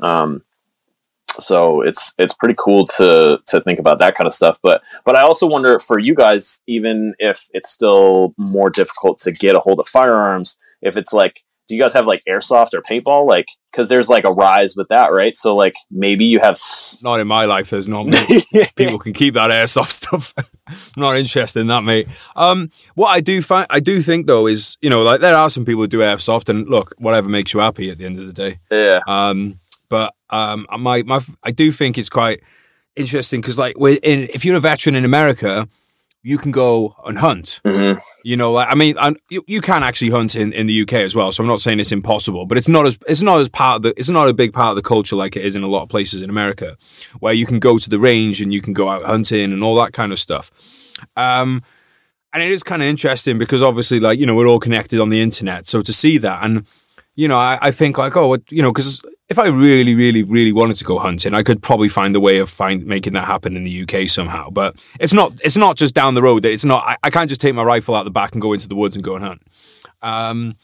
[0.00, 0.42] Um,
[1.38, 4.58] so it's it's pretty cool to to think about that kind of stuff.
[4.62, 9.32] But but I also wonder for you guys, even if it's still more difficult to
[9.32, 12.82] get a hold of firearms, if it's like do you guys have like airsoft or
[12.82, 13.26] paintball?
[13.26, 15.34] Like because there's like a rise with that right?
[15.34, 18.06] So like maybe you have s- not in my life there's not
[18.76, 20.34] people can keep that airsoft stuff.
[20.96, 22.08] Not interested in that mate.
[22.36, 25.50] Um what i do find i do think though is you know like there are
[25.50, 28.26] some people who do airsoft and look whatever makes you happy at the end of
[28.26, 28.58] the day.
[28.70, 29.00] Yeah.
[29.06, 32.40] Um but um my my i do think it's quite
[32.96, 35.66] interesting because like in if you're a veteran in america
[36.22, 37.60] you can go and hunt.
[37.64, 37.98] Mm-hmm.
[38.24, 38.96] You know, I mean,
[39.30, 41.32] you, you can actually hunt in, in the UK as well.
[41.32, 43.82] So I'm not saying it's impossible, but it's not as it's not as part of
[43.82, 45.82] the it's not a big part of the culture like it is in a lot
[45.82, 46.76] of places in America,
[47.20, 49.74] where you can go to the range and you can go out hunting and all
[49.76, 50.50] that kind of stuff.
[51.16, 51.62] Um,
[52.32, 55.08] and it is kind of interesting because obviously, like you know, we're all connected on
[55.08, 55.66] the internet.
[55.66, 56.66] So to see that and
[57.14, 59.00] you know, I, I think like, oh, what you know, because
[59.32, 62.36] if I really, really, really wanted to go hunting, I could probably find a way
[62.36, 64.50] of find making that happen in the UK somehow.
[64.50, 65.40] But it's not.
[65.42, 66.44] It's not just down the road.
[66.44, 66.84] It's not.
[66.86, 68.94] I, I can't just take my rifle out the back and go into the woods
[68.94, 69.42] and go and hunt.
[70.02, 70.56] Um,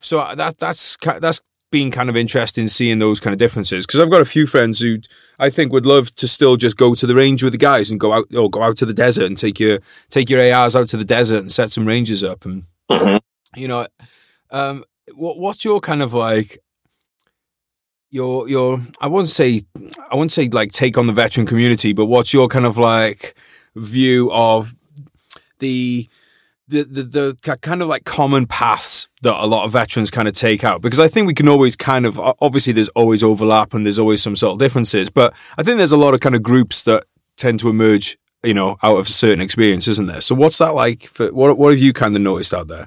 [0.00, 4.10] so that that's that's been kind of interesting seeing those kind of differences because I've
[4.10, 4.98] got a few friends who
[5.38, 8.00] I think would love to still just go to the range with the guys and
[8.00, 10.88] go out or go out to the desert and take your take your ARs out
[10.88, 13.16] to the desert and set some ranges up and mm-hmm.
[13.60, 13.86] you know
[14.50, 14.84] um,
[15.14, 16.58] what what's your kind of like
[18.14, 19.62] your your I wouldn't say
[20.08, 23.36] I wouldn't say like take on the veteran community, but what's your kind of like
[23.74, 24.72] view of
[25.58, 26.08] the
[26.68, 27.02] the, the
[27.42, 30.80] the kind of like common paths that a lot of veterans kind of take out?
[30.80, 34.22] Because I think we can always kind of obviously there's always overlap and there's always
[34.22, 37.04] some sort of differences but I think there's a lot of kind of groups that
[37.36, 40.20] tend to emerge you know out of a certain experience isn't there?
[40.20, 42.86] So what's that like for what what have you kind of noticed out there?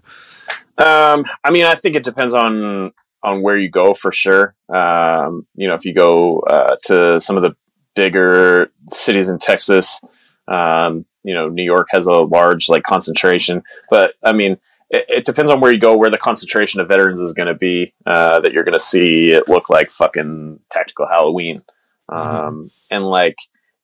[0.78, 2.94] Um I mean I think it depends on
[3.28, 4.56] on where you go for sure.
[4.74, 7.56] Um, you know, if you go uh, to some of the
[7.96, 10.02] bigger cities in Texas,
[10.48, 13.64] um, you know, New York has a large like concentration.
[13.90, 14.54] But I mean,
[14.90, 17.56] it, it depends on where you go, where the concentration of veterans is going to
[17.56, 17.94] be.
[18.06, 21.62] Uh, that you're going to see it look like fucking tactical Halloween,
[22.10, 22.48] mm-hmm.
[22.48, 23.38] um, and like.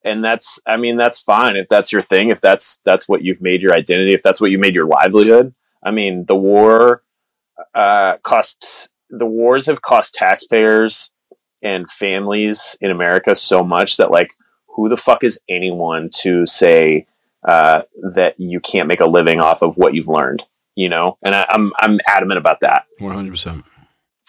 [0.06, 2.28] And that's, I mean, that's fine if that's your thing.
[2.28, 4.12] If that's that's what you've made your identity.
[4.12, 5.54] If that's what you made your livelihood.
[5.82, 7.02] I mean, the war
[7.74, 11.12] uh, costs the wars have cost taxpayers
[11.62, 14.30] and families in America so much that like
[14.68, 17.06] who the fuck is anyone to say
[17.46, 17.82] uh,
[18.14, 20.42] that you can't make a living off of what you've learned?
[20.76, 22.84] You know, and I, I'm I'm adamant about that.
[22.98, 23.64] One hundred percent.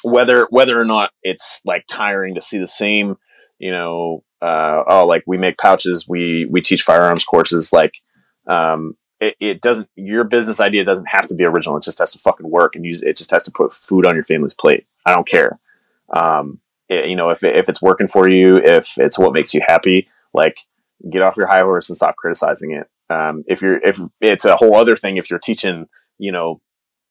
[0.04, 3.18] Whether whether or not it's like tiring to see the same,
[3.58, 7.96] you know, uh, oh, like we make pouches, we we teach firearms courses, like
[8.48, 11.78] um, it, it, doesn't your business idea doesn't have to be original.
[11.78, 14.16] It just has to fucking work and use it just has to put food on
[14.16, 14.86] your family's plate.
[15.06, 15.60] I don't care.
[16.14, 19.62] Um, it, you know, if, if it's working for you, if it's what makes you
[19.66, 20.60] happy, like
[21.10, 22.90] get off your high horse and stop criticizing it.
[23.10, 26.62] Um, if you're, if it's a whole other thing, if you're teaching, you know,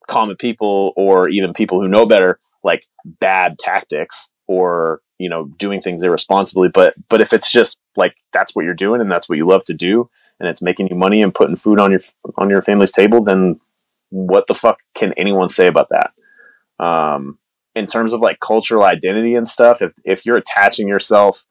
[0.08, 5.80] common people or even people who know better, like bad tactics or, you know, doing
[5.80, 6.68] things irresponsibly.
[6.68, 9.64] But, but if it's just like, that's what you're doing and that's what you love
[9.64, 12.00] to do, and it's making you money and putting food on your
[12.36, 13.60] on your family's table, then
[14.10, 16.84] what the fuck can anyone say about that?
[16.84, 17.38] Um,
[17.74, 21.44] in terms of like cultural identity and stuff, if if you're attaching yourself,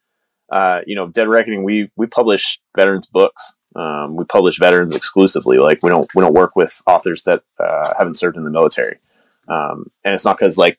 [0.50, 3.58] uh, you know, Dead Reckoning, we we publish veterans books.
[3.76, 5.58] Um, we publish veterans exclusively.
[5.58, 8.98] Like we don't we don't work with authors that uh, haven't served in the military.
[9.48, 10.78] Um, and it's not because like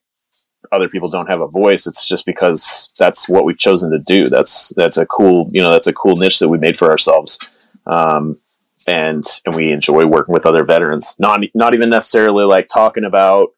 [0.72, 1.86] other people don't have a voice.
[1.86, 4.30] It's just because that's what we've chosen to do.
[4.30, 7.55] That's that's a cool you know that's a cool niche that we made for ourselves
[7.86, 8.40] um,
[8.88, 11.16] and and we enjoy working with other veterans.
[11.20, 13.50] Not not even necessarily like talking about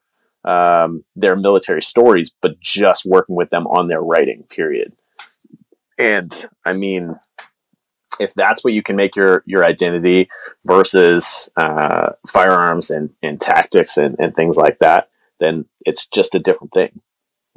[0.46, 4.44] um, their military stories, but just working with them on their writing.
[4.44, 4.94] Period.
[6.00, 6.32] And
[6.66, 7.16] I mean,
[8.20, 10.30] if that's what you can make your your identity
[10.66, 15.10] versus uh, firearms and, and tactics and, and things like that,
[15.40, 17.02] then it's just a different thing.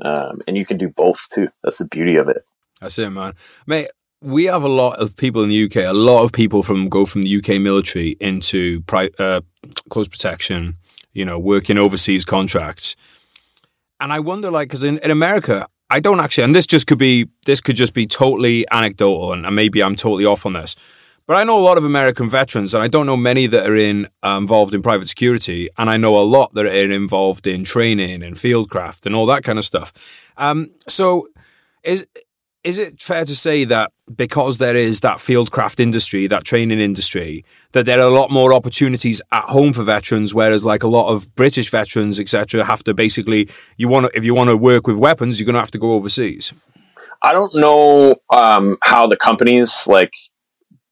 [0.03, 1.49] Um, and you can do both too.
[1.63, 2.45] That's the beauty of it.
[2.81, 3.35] That's it, man.
[3.67, 3.89] Mate,
[4.23, 5.77] we have a lot of people in the UK.
[5.77, 9.41] A lot of people from go from the UK military into pri- uh,
[9.89, 10.77] close protection.
[11.13, 12.95] You know, working overseas contracts.
[13.99, 16.99] And I wonder, like, because in, in America, I don't actually, and this just could
[16.99, 20.77] be, this could just be totally anecdotal, and, and maybe I'm totally off on this.
[21.27, 23.77] But I know a lot of American veterans, and I don't know many that are
[23.77, 27.65] in uh, involved in private security, and I know a lot that are involved in
[27.65, 29.93] training and fieldcraft and all that kind of stuff.
[30.37, 31.27] Um, so,
[31.83, 32.07] is
[32.63, 37.45] is it fair to say that because there is that fieldcraft industry, that training industry,
[37.73, 41.11] that there are a lot more opportunities at home for veterans, whereas like a lot
[41.11, 44.87] of British veterans, etc., have to basically you want to, if you want to work
[44.87, 46.53] with weapons, you're going to have to go overseas.
[47.23, 50.13] I don't know um, how the companies like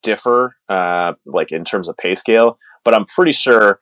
[0.02, 3.80] differ, uh, like in terms of pay scale, but I'm pretty sure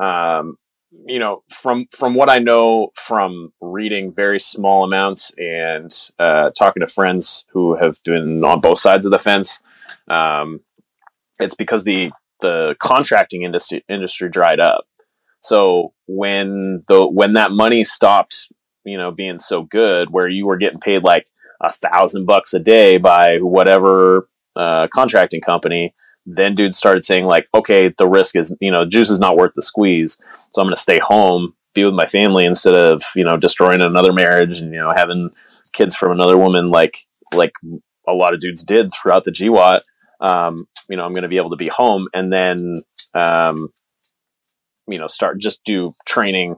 [0.00, 0.56] um,
[1.06, 6.80] you know, from from what I know from reading very small amounts and uh, talking
[6.80, 9.62] to friends who have been on both sides of the fence,
[10.08, 10.60] um,
[11.40, 14.84] it's because the the contracting industry industry dried up.
[15.40, 18.50] So when the when that money stopped,
[18.84, 21.26] you know, being so good, where you were getting paid like
[21.60, 25.94] a thousand bucks a day by whatever uh, contracting company,
[26.26, 29.52] then dudes started saying like, okay, the risk is, you know, juice is not worth
[29.54, 30.18] the squeeze.
[30.52, 33.80] So I'm going to stay home, be with my family instead of, you know, destroying
[33.80, 35.30] another marriage and, you know, having
[35.72, 36.98] kids from another woman like,
[37.32, 37.52] like
[38.08, 39.82] a lot of dudes did throughout the GWOT.
[40.20, 42.82] Um, you know, I'm going to be able to be home and then,
[43.14, 43.68] um,
[44.88, 46.56] you know, start just do training,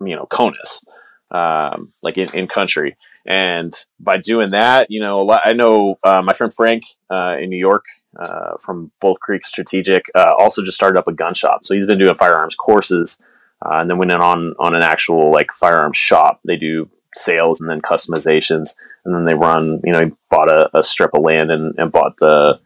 [0.00, 0.84] you know, CONUS,
[1.30, 2.96] um, like in, in country.
[3.26, 7.58] And by doing that, you know, I know uh, my friend Frank uh, in New
[7.58, 7.84] York
[8.18, 11.64] uh, from Bull Creek Strategic uh, also just started up a gun shop.
[11.64, 13.20] So he's been doing firearms courses
[13.64, 16.40] uh, and then went in on on an actual like firearms shop.
[16.44, 19.80] They do sales and then customizations, and then they run.
[19.84, 22.60] You know, he bought a, a strip of land and, and bought the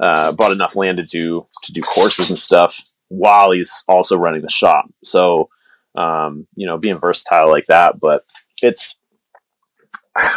[0.00, 4.42] uh, bought enough land to do to do courses and stuff while he's also running
[4.42, 4.86] the shop.
[5.02, 5.48] So
[5.94, 8.24] um, you know, being versatile like that, but
[8.62, 8.96] it's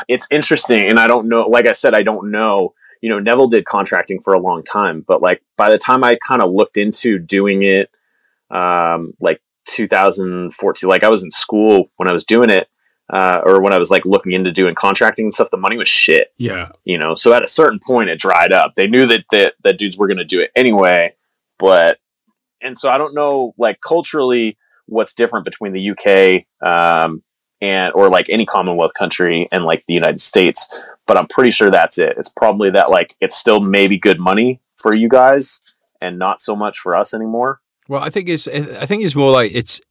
[0.08, 1.44] it's interesting, and I don't know.
[1.44, 2.74] Like I said, I don't know.
[3.02, 6.18] You know, Neville did contracting for a long time, but like by the time I
[6.28, 7.90] kind of looked into doing it,
[8.50, 12.68] um, like 2014, like I was in school when I was doing it,
[13.12, 15.90] uh, or when I was like looking into doing contracting and stuff, the money was
[15.90, 16.32] shit.
[16.38, 17.16] Yeah, you know.
[17.16, 18.74] So at a certain point, it dried up.
[18.76, 21.16] They knew that that, that dudes were going to do it anyway,
[21.60, 21.98] but
[22.62, 27.24] and so I don't know, like culturally, what's different between the UK um,
[27.62, 30.84] and or like any Commonwealth country and like the United States.
[31.08, 32.16] But I'm pretty sure that's it.
[32.18, 35.62] It's probably that like it's still maybe good money for you guys
[36.02, 37.60] and not so much for us anymore.
[37.88, 39.82] Well, I think it's I think it's more like it's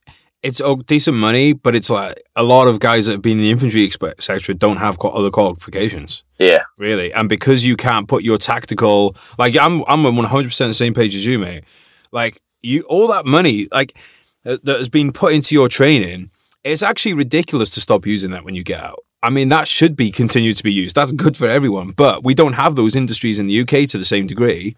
[0.42, 3.50] it's decent money, but it's like a lot of guys that have been in the
[3.50, 6.24] infantry sector don't have other qualifications.
[6.38, 10.74] Yeah, really, and because you can't put your tactical like I'm I'm 100 percent the
[10.74, 11.64] same page as you, mate.
[12.10, 13.96] Like you, all that money like
[14.44, 16.30] that has been put into your training
[16.64, 19.00] it's actually ridiculous to stop using that when you get out.
[19.22, 20.96] I mean, that should be continued to be used.
[20.96, 24.04] That's good for everyone, but we don't have those industries in the UK to the
[24.04, 24.76] same degree.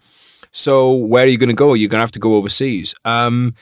[0.51, 1.73] So where are you going to go?
[1.73, 2.93] You're going to have to go overseas.
[3.05, 3.55] Um,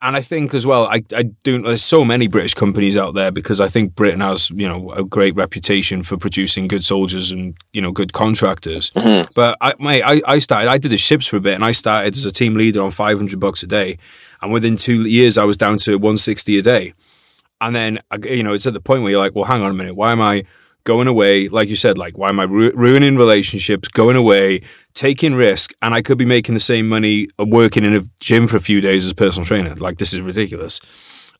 [0.00, 1.60] and I think as well, I, I do.
[1.60, 5.04] There's so many British companies out there because I think Britain has you know a
[5.04, 8.90] great reputation for producing good soldiers and you know good contractors.
[8.90, 9.32] Mm-hmm.
[9.34, 10.68] But I, mate, I, I started.
[10.68, 12.92] I did the ships for a bit, and I started as a team leader on
[12.92, 13.98] 500 bucks a day,
[14.40, 16.94] and within two years, I was down to 160 a day.
[17.60, 19.74] And then, you know, it's at the point where you're like, well, hang on a
[19.74, 19.94] minute.
[19.94, 20.44] Why am I
[20.84, 21.48] going away?
[21.48, 24.62] Like you said, like, why am I ru- ruining relationships, going away,
[24.94, 25.72] taking risk?
[25.82, 28.80] And I could be making the same money working in a gym for a few
[28.80, 29.74] days as personal trainer.
[29.74, 30.80] Like, this is ridiculous.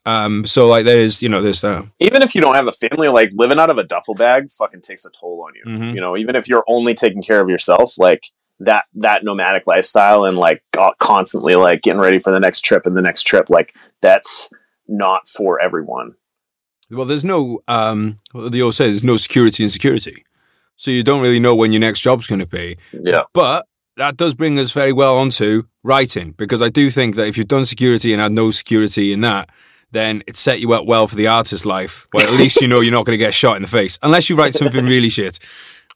[0.06, 1.86] Um, so like there is, you know, there's that.
[1.98, 4.80] Even if you don't have a family, like living out of a duffel bag fucking
[4.80, 5.70] takes a toll on you.
[5.70, 5.94] Mm-hmm.
[5.94, 8.24] You know, even if you're only taking care of yourself, like
[8.60, 10.62] that that nomadic lifestyle and like
[10.98, 14.50] constantly like getting ready for the next trip and the next trip, like that's
[14.88, 16.14] not for everyone.
[16.90, 20.24] Well, there's no, um, the old say, there's no security in security.
[20.76, 22.78] So you don't really know when your next job's going to be.
[22.92, 23.24] Yeah.
[23.34, 27.36] But that does bring us very well onto writing, because I do think that if
[27.36, 29.50] you've done security and had no security in that,
[29.90, 32.06] then it set you up well for the artist life.
[32.12, 34.30] Well, at least you know you're not going to get shot in the face, unless
[34.30, 35.38] you write something really shit.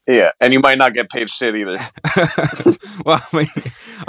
[0.06, 1.78] Yeah, and you might not get paid shit either.
[3.06, 3.46] well, I mean,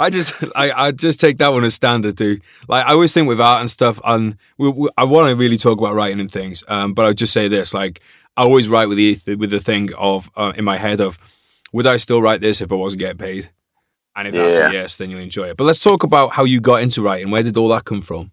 [0.00, 2.40] I just I, I just take that one as standard, too.
[2.66, 5.56] Like I always think with art and stuff, and we, we, I want to really
[5.56, 6.64] talk about writing and things.
[6.66, 8.00] Um, but I'll just say this: like
[8.36, 11.16] I always write with the with the thing of uh, in my head of,
[11.72, 13.50] would I still write this if I wasn't getting paid?
[14.16, 14.70] And if that's yeah.
[14.70, 15.56] a yes, then you'll enjoy it.
[15.56, 17.30] But let's talk about how you got into writing.
[17.30, 18.32] Where did all that come from?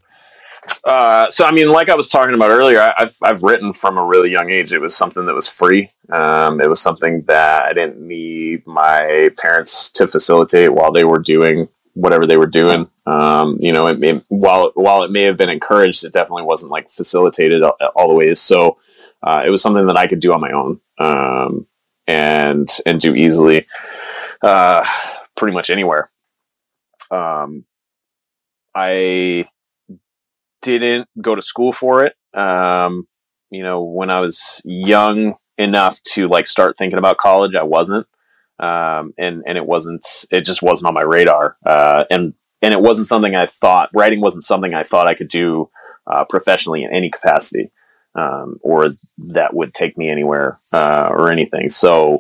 [0.84, 4.06] Uh, so I mean, like I was talking about earlier, I've I've written from a
[4.06, 4.74] really young age.
[4.74, 5.92] It was something that was free.
[6.12, 11.20] Um, it was something that I didn't need my parents to facilitate while they were
[11.20, 12.90] doing whatever they were doing.
[13.06, 16.72] Um, you know, it, it, while while it may have been encouraged, it definitely wasn't
[16.72, 18.40] like facilitated all, all the ways.
[18.40, 18.78] So
[19.24, 21.68] uh, it was something that I could do on my own um,
[22.08, 23.66] and and do easily,
[24.42, 24.86] uh,
[25.36, 26.12] pretty much anywhere.
[27.10, 27.66] Um,
[28.74, 29.46] I
[30.62, 32.16] didn't go to school for it.
[32.38, 33.08] Um,
[33.50, 38.08] you know, when I was young enough to like start thinking about college, I wasn't.
[38.60, 41.58] Um, and, and it wasn't, it just wasn't on my radar.
[41.66, 45.30] Uh, and, and it wasn't something I thought, writing wasn't something I thought I could
[45.30, 45.70] do,
[46.08, 47.72] uh, professionally in any capacity,
[48.16, 51.70] um, or that would take me anywhere, uh, or anything.
[51.70, 52.20] So,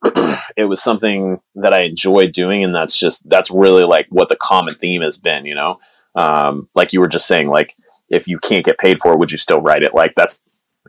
[0.56, 4.36] it was something that I enjoyed doing, and that's just that's really like what the
[4.36, 5.44] common theme has been.
[5.44, 5.80] You know,
[6.14, 7.74] um, like you were just saying, like
[8.08, 9.94] if you can't get paid for it, would you still write it?
[9.94, 10.40] Like that's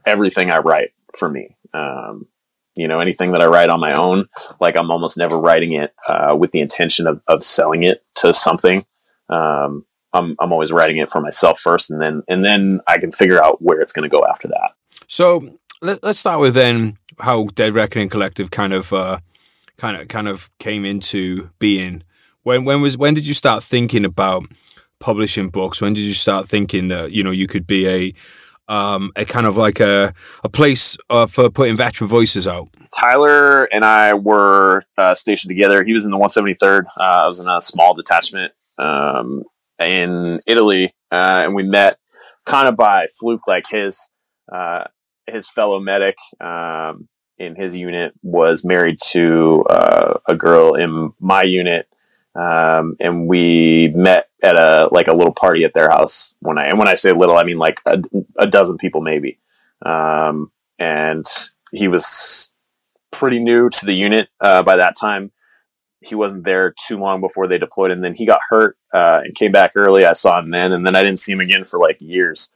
[0.05, 1.55] everything I write for me.
[1.73, 2.27] Um,
[2.77, 4.27] you know, anything that I write on my own,
[4.61, 8.33] like I'm almost never writing it uh, with the intention of, of selling it to
[8.33, 8.85] something.
[9.27, 13.11] Um, I'm I'm always writing it for myself first, and then and then I can
[13.11, 14.71] figure out where it's going to go after that.
[15.07, 19.19] So let, us start with then how Dead Reckoning Collective kind of uh,
[19.77, 22.03] kind of kind of came into being.
[22.43, 24.45] When when was when did you start thinking about
[24.99, 25.81] publishing books?
[25.81, 28.13] When did you start thinking that you know you could be a
[28.71, 32.69] um, a kind of like a a place uh, for putting veteran voices out?
[32.97, 35.83] Tyler and I were uh, stationed together.
[35.83, 36.85] He was in the 173rd.
[36.97, 39.43] Uh, I was in a small detachment um,
[39.79, 41.97] in Italy, uh, and we met
[42.45, 43.47] kind of by fluke.
[43.47, 44.09] Like his
[44.51, 44.85] uh,
[45.27, 51.43] his fellow medic um, in his unit was married to uh, a girl in my
[51.43, 51.87] unit,
[52.39, 56.65] um, and we met at a like a little party at their house when I
[56.65, 58.01] and when I say little, I mean like a,
[58.37, 59.39] a dozen people maybe.
[59.81, 61.25] Um, and
[61.71, 62.53] he was
[63.11, 65.31] pretty new to the unit uh, by that time.
[66.01, 69.35] He wasn't there too long before they deployed, and then he got hurt uh, and
[69.35, 70.05] came back early.
[70.05, 72.49] I saw him then, and then I didn't see him again for like years.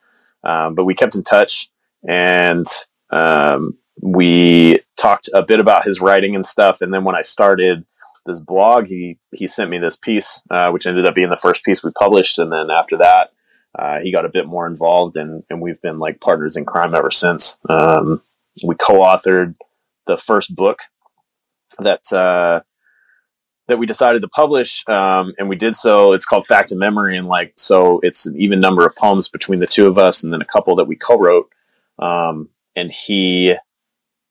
[0.45, 1.69] Um, but we kept in touch
[2.07, 2.65] and
[3.09, 6.81] um, we talked a bit about his writing and stuff.
[6.81, 7.86] And then when I started
[8.26, 11.63] this blog, he he sent me this piece, uh, which ended up being the first
[11.63, 12.39] piece we published.
[12.39, 13.32] And then after that,
[13.78, 16.95] uh, he got a bit more involved, and and we've been like partners in crime
[16.95, 17.57] ever since.
[17.69, 18.21] Um,
[18.63, 19.55] we co-authored
[20.05, 20.80] the first book
[21.80, 22.61] that uh,
[23.67, 26.13] that we decided to publish, um, and we did so.
[26.13, 29.59] It's called Fact and Memory, and like so, it's an even number of poems between
[29.59, 31.49] the two of us, and then a couple that we co-wrote.
[31.99, 33.55] Um, and he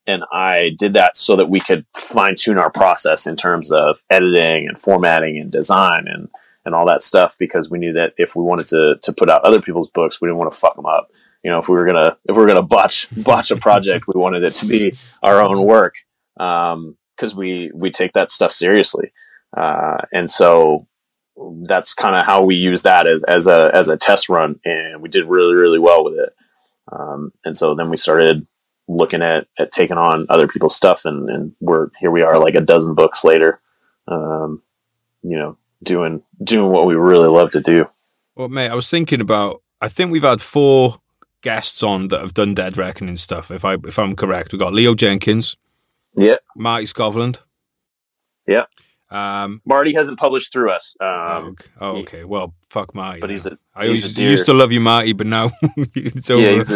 [0.07, 4.03] and I did that so that we could fine tune our process in terms of
[4.11, 6.29] editing and formatting and design and
[6.65, 9.45] and all that stuff because we knew that if we wanted to to put out
[9.45, 11.11] other people's books, we didn't want to fuck them up.
[11.43, 14.21] You know, if we were gonna if we were gonna botch botch a project, we
[14.21, 15.95] wanted it to be our own work
[16.35, 19.13] because um, we we take that stuff seriously,
[19.57, 20.87] uh, and so
[21.63, 25.03] that's kind of how we use that as, as a as a test run, and
[25.03, 26.35] we did really really well with it.
[26.91, 28.47] Um, and so then we started
[28.97, 32.55] looking at, at taking on other people's stuff and, and we're here we are like
[32.55, 33.61] a dozen books later
[34.09, 34.63] um,
[35.23, 37.89] you know doing doing what we really love to do.
[38.37, 40.97] Well mate i was thinking about i think we've had four
[41.43, 44.53] guests on that have done dead reckoning stuff if i if i'm correct.
[44.53, 45.57] We've got leo jenkins.
[46.17, 46.37] Yeah.
[46.57, 47.41] Marty skovlund
[48.47, 48.65] yeah
[49.13, 50.97] um, Marty hasn't published through us.
[51.01, 52.23] Um, oh, okay.
[52.23, 52.27] oh.
[52.27, 53.21] Well, fuck Marty.
[53.21, 53.59] But he's a.
[53.75, 56.41] I used, used, to love you, Marty, but now it's over.
[56.41, 56.71] Yeah, he's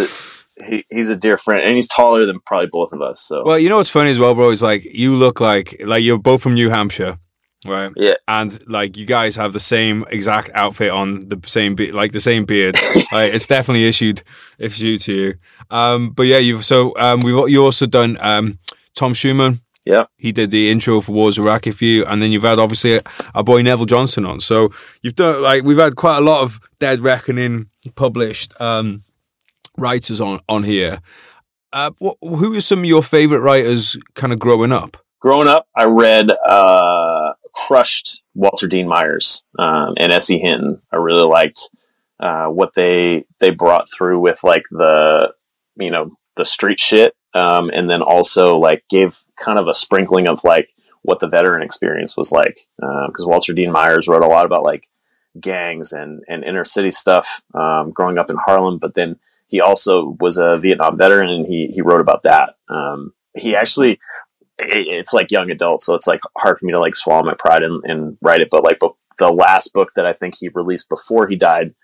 [0.61, 3.23] a, he, he's a dear friend, and he's taller than probably both of us.
[3.23, 4.51] So, well, you know what's funny as well, bro?
[4.51, 7.19] Is like you look like like you're both from New Hampshire,
[7.65, 7.91] right?
[7.97, 8.15] Yeah.
[8.29, 12.21] And like you guys have the same exact outfit on, the same be- like the
[12.21, 12.75] same beard.
[13.13, 14.23] like, it's definitely issued
[14.59, 15.35] issued to you.
[15.71, 18.59] Um, but yeah, you've so um, we've you also done um,
[18.95, 20.07] Tom Schueman yeah.
[20.19, 22.99] He did the intro for Wars of Iraq if you, and then you've had obviously
[23.35, 24.41] our boy Neville Johnson on.
[24.41, 24.71] So
[25.01, 29.05] you've done like we've had quite a lot of Dead Reckoning published um,
[29.79, 30.99] writers on on here.
[31.73, 34.97] Uh, wh- who are some of your favorite writers kind of growing up?
[35.21, 40.39] Growing up, I read uh, crushed Walter Dean Myers um, and S.E.
[40.39, 40.83] Hinton.
[40.93, 41.71] I really liked
[42.19, 45.33] uh, what they they brought through with like the
[45.77, 50.27] you know the street shit um, and then also like gave kind of a sprinkling
[50.27, 50.71] of like
[51.03, 54.65] what the veteran experience was like because um, Walter Dean Myers wrote a lot about
[54.65, 54.89] like
[55.39, 59.17] gangs and and inner city stuff um, growing up in Harlem, but then
[59.49, 62.55] he also was a Vietnam veteran and he he wrote about that.
[62.69, 63.93] Um, he actually
[64.59, 67.35] it, it's like young adult, so it's like hard for me to like swallow my
[67.35, 68.49] pride and, and write it.
[68.51, 71.75] But like but the last book that I think he released before he died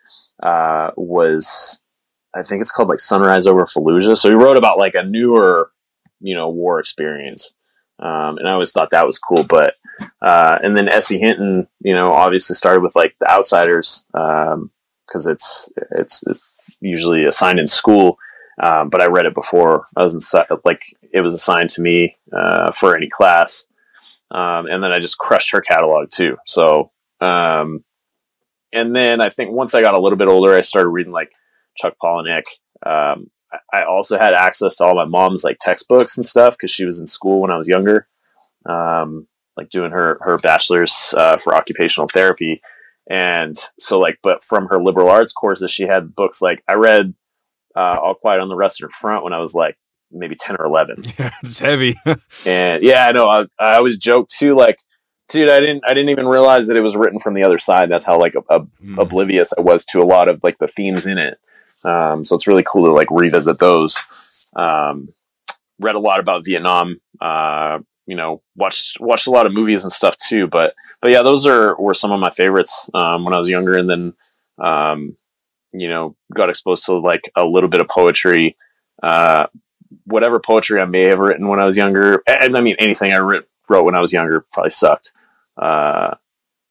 [0.43, 1.83] uh, was
[2.35, 4.17] I think it's called like Sunrise over Fallujah.
[4.17, 5.71] So he wrote about like a newer,
[6.21, 7.55] you know, war experience.
[7.99, 9.45] Um, and I always thought that was cool.
[9.45, 9.75] But
[10.21, 11.19] uh, and then S.E.
[11.19, 17.25] Hinton, you know, obviously started with like the Outsiders because um, it's, it's, it's usually
[17.25, 18.19] assigned in school.
[18.61, 22.17] Um, but I read it before I was in like it was assigned to me
[22.33, 23.67] uh, for any class,
[24.31, 26.37] um, and then I just crushed her catalog too.
[26.45, 27.85] So Um,
[28.73, 31.33] and then I think once I got a little bit older, I started reading like
[31.77, 32.45] Chuck Palahniuk.
[32.85, 33.31] Um,
[33.73, 37.01] I also had access to all my mom's like textbooks and stuff because she was
[37.01, 38.09] in school when I was younger,
[38.67, 42.63] um, like doing her her bachelor's uh, for occupational therapy.
[43.11, 47.15] And so, like, but from her liberal arts courses, she had books like I read
[47.77, 49.77] uh, All Quiet on the Western Front when I was like
[50.11, 51.03] maybe 10 or 11.
[51.19, 51.95] Yeah, it's heavy.
[52.47, 53.29] and yeah, I know.
[53.29, 54.79] I, I always joke too, like,
[55.29, 57.91] dude, I didn't, I didn't even realize that it was written from the other side.
[57.91, 58.99] That's how like mm.
[58.99, 61.39] oblivious I was to a lot of like the themes in it.
[61.85, 64.03] Um, so it's really cool to like revisit those.
[64.55, 65.09] Um,
[65.79, 67.01] read a lot about Vietnam.
[67.21, 70.47] Uh, you know, watched watched a lot of movies and stuff too.
[70.47, 73.77] But but yeah, those are were some of my favorites um, when I was younger,
[73.77, 74.15] and then
[74.59, 75.17] um,
[75.73, 78.57] you know got exposed to like a little bit of poetry.
[79.03, 79.47] Uh,
[80.05, 83.19] whatever poetry I may have written when I was younger, and I mean anything I
[83.19, 85.13] wrote, wrote when I was younger probably sucked.
[85.57, 86.15] Uh,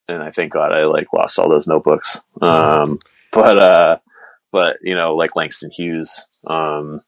[0.07, 2.21] and I thank God I like lost all those notebooks.
[2.41, 2.99] Um,
[3.31, 3.97] but uh,
[4.51, 7.01] but you know, like Langston Hughes, um,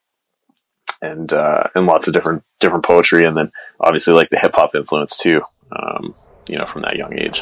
[1.01, 4.75] and uh, and lots of different different poetry, and then obviously like the hip hop
[4.75, 5.41] influence too.
[5.71, 6.15] Um,
[6.47, 7.41] you know, from that young age.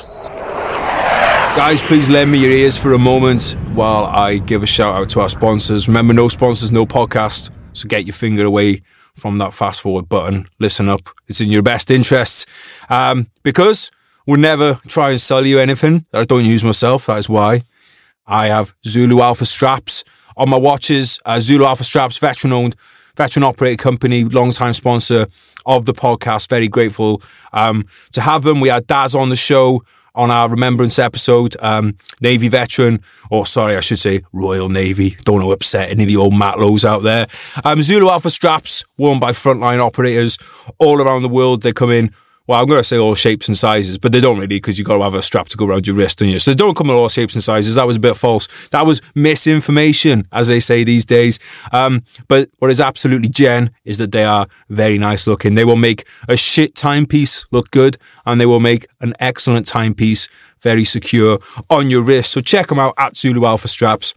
[1.58, 5.10] Guys, please lend me your ears for a moment while I give a shout out
[5.10, 5.88] to our sponsors.
[5.88, 7.50] Remember, no sponsors, no podcast.
[7.74, 8.84] So get your finger away
[9.16, 10.46] from that fast forward button.
[10.60, 11.10] Listen up.
[11.28, 12.46] It's in your best interests.
[12.90, 13.92] Um, because
[14.26, 17.08] we'll never try and sell you anything that I don't use myself.
[17.08, 17.64] That is why
[18.32, 20.06] I have Zulu Alpha straps
[20.38, 21.20] on my watches.
[21.26, 22.76] Uh, Zulu Alpha straps, veteran owned,
[23.18, 25.28] veteran operated company, long time sponsor
[25.66, 26.50] of the podcast.
[26.50, 27.22] Very grateful
[27.52, 28.62] um, to have them.
[28.62, 29.84] We had Daz on the show
[30.16, 31.58] on our remembrance episode.
[31.60, 35.12] Um, Navy veteran, or sorry, I should say Royal Navy.
[35.26, 37.28] Don't want to upset any of the old Matelots out there.
[37.66, 40.38] Um, Zulu Alpha straps worn by frontline operators
[40.80, 41.64] all around the world.
[41.64, 42.14] They come in
[42.48, 44.88] well, I'm going to say all shapes and sizes, but they don't really because you've
[44.88, 46.40] got to have a strap to go around your wrist, don't you?
[46.40, 47.76] So they don't come in all shapes and sizes.
[47.76, 48.48] That was a bit false.
[48.70, 51.40] That was misinformation, as they say these days.
[51.72, 55.56] Um, but what is absolutely gen is that they are very nice looking.
[55.56, 60.28] They will make a shit timepiece look good, and they will make an excellent timepiece
[60.62, 61.40] very secure
[61.70, 62.32] on your wrist.
[62.32, 64.14] So check them out at Zulu Alpha Straps.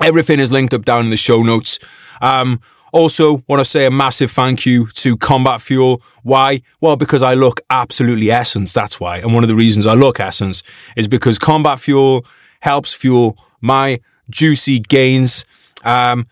[0.00, 1.78] Everything is linked up down in the show notes.
[2.20, 2.60] Um,
[2.92, 6.02] also, want to say a massive thank you to Combat Fuel.
[6.22, 6.60] Why?
[6.80, 8.74] Well, because I look absolutely essence.
[8.74, 9.18] That's why.
[9.18, 10.62] And one of the reasons I look essence
[10.94, 12.24] is because Combat Fuel
[12.60, 15.44] helps fuel my juicy gains.
[15.84, 16.26] Um,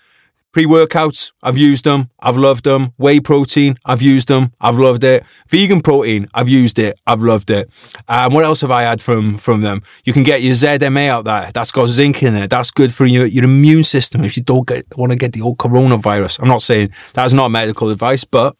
[0.52, 2.10] Pre workouts, I've used them.
[2.18, 2.92] I've loved them.
[2.96, 4.52] Whey protein, I've used them.
[4.60, 5.24] I've loved it.
[5.48, 6.98] Vegan protein, I've used it.
[7.06, 7.70] I've loved it.
[8.08, 9.82] Um, what else have I had from from them?
[10.04, 11.52] You can get your ZMA out there.
[11.54, 12.50] That's got zinc in it.
[12.50, 15.40] That's good for your, your immune system if you don't get, want to get the
[15.40, 16.40] old coronavirus.
[16.40, 18.56] I'm not saying that's not medical advice, but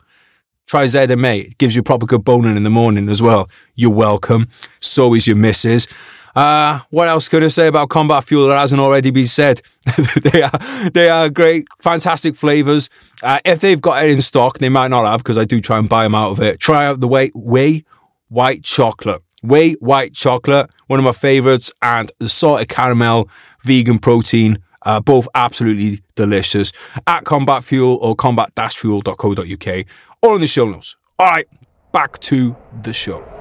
[0.67, 1.39] try ZMA.
[1.39, 3.51] It gives you proper good boning in the morning as well.
[3.75, 4.47] You're welcome.
[4.79, 5.89] So is your missus.
[6.35, 9.61] Uh, what else could I say about Combat Fuel that hasn't already been said?
[10.33, 12.89] they are they are great, fantastic flavors.
[13.23, 15.79] Uh, if they've got it in stock, they might not have because I do try
[15.79, 16.61] and buy them out of it.
[16.61, 17.85] Try out the whey whey
[18.29, 23.29] white chocolate, whey white chocolate, one of my favorites, and the salted caramel
[23.63, 24.59] vegan protein.
[24.83, 26.73] Uh, both absolutely delicious
[27.07, 29.87] at Combat Fuel or combat-fuel.co.uk
[30.23, 30.97] or in the show notes.
[31.19, 31.47] All right,
[31.93, 33.40] back to the show.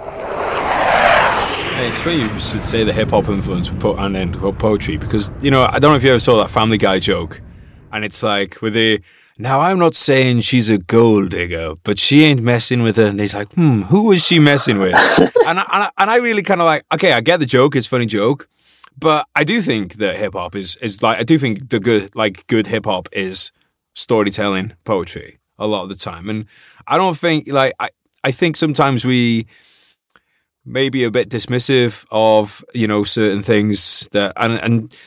[1.81, 5.63] It's funny you should say the hip hop influence and then poetry because you know
[5.63, 7.41] I don't know if you ever saw that Family Guy joke,
[7.93, 9.01] and it's like with the
[9.37, 13.05] now I'm not saying she's a gold digger, but she ain't messing with her.
[13.05, 14.93] And he's like, hmm, who was she messing with?
[15.47, 17.77] and I, and I, and I really kind of like, okay, I get the joke,
[17.77, 18.49] it's a funny joke,
[18.97, 22.13] but I do think that hip hop is is like I do think the good
[22.13, 23.53] like good hip hop is
[23.95, 26.45] storytelling poetry a lot of the time, and
[26.87, 27.89] I don't think like I
[28.25, 29.47] I think sometimes we
[30.69, 34.97] maybe a bit dismissive of you know certain things that and and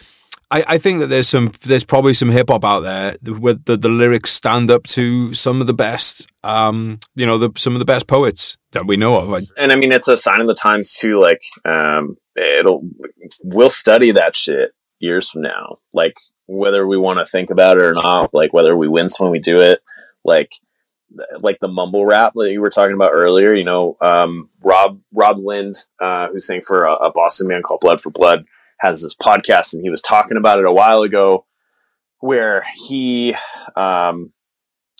[0.51, 3.77] I, I think that there's some there's probably some hip hop out there where the,
[3.77, 7.79] the lyrics stand up to some of the best um you know the some of
[7.79, 9.43] the best poets that we know of.
[9.57, 12.83] And I mean it's a sign of the times too like um it'll
[13.45, 15.79] we'll study that shit years from now.
[15.93, 19.31] Like whether we want to think about it or not like whether we wince when
[19.31, 19.81] we do it
[20.25, 20.51] like
[21.41, 23.55] like the mumble rap that you were talking about earlier.
[23.55, 27.81] You know, um, Rob Rob Lind, uh, who's sang for a, a, Boston band called
[27.81, 28.45] Blood for Blood,
[28.81, 31.47] has this podcast, and he was talking about it a while ago,
[32.21, 33.35] where he
[33.77, 34.33] um,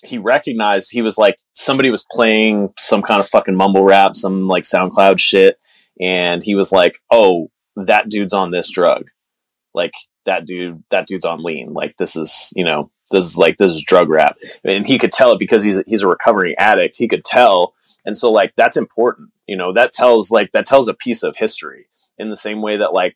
[0.03, 4.47] he recognized he was like somebody was playing some kind of fucking mumble rap, some
[4.47, 5.57] like SoundCloud shit,
[5.99, 9.05] and he was like, "Oh, that dude's on this drug."
[9.73, 9.93] Like
[10.25, 11.73] that dude, that dude's on lean.
[11.73, 15.11] Like this is, you know, this is like this is drug rap, and he could
[15.11, 16.97] tell it because he's he's a recovering addict.
[16.97, 17.73] He could tell,
[18.05, 19.29] and so like that's important.
[19.47, 21.87] You know, that tells like that tells a piece of history.
[22.17, 23.15] in the same way that like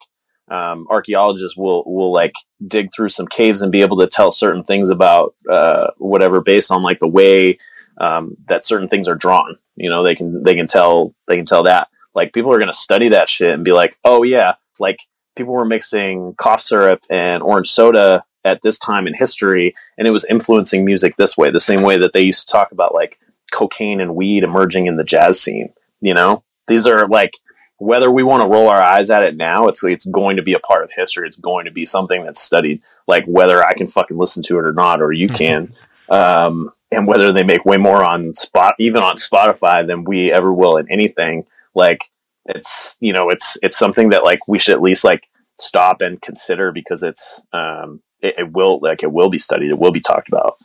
[0.50, 2.34] um, archaeologists will will like
[2.66, 6.72] dig through some caves and be able to tell certain things about uh, whatever based
[6.72, 7.58] on like the way
[8.00, 9.58] um, that certain things are drawn.
[9.76, 11.88] You know, they can they can tell they can tell that.
[12.14, 15.00] Like people are going to study that shit and be like, oh yeah, like
[15.36, 20.12] people were mixing cough syrup and orange soda at this time in history, and it
[20.12, 23.20] was influencing music this way, the same way that they used to talk about like
[23.52, 25.74] cocaine and weed emerging in the jazz scene.
[26.02, 27.34] You know, these are like
[27.80, 30.54] whether we want to roll our eyes at it now, it's it's going to be
[30.54, 31.28] a part of history.
[31.28, 32.82] It's going to be something that's studied.
[33.08, 35.74] Like whether I can fucking listen to it or not, or you can,
[36.10, 40.52] um, and whether they make way more on spot, even on Spotify, than we ever
[40.52, 41.46] will in anything.
[41.76, 42.00] Like
[42.46, 45.24] it's you know it's it's something that like we should at least like
[45.60, 49.70] stop and consider because it's um it, it will like it will be studied.
[49.70, 50.56] It will be talked about.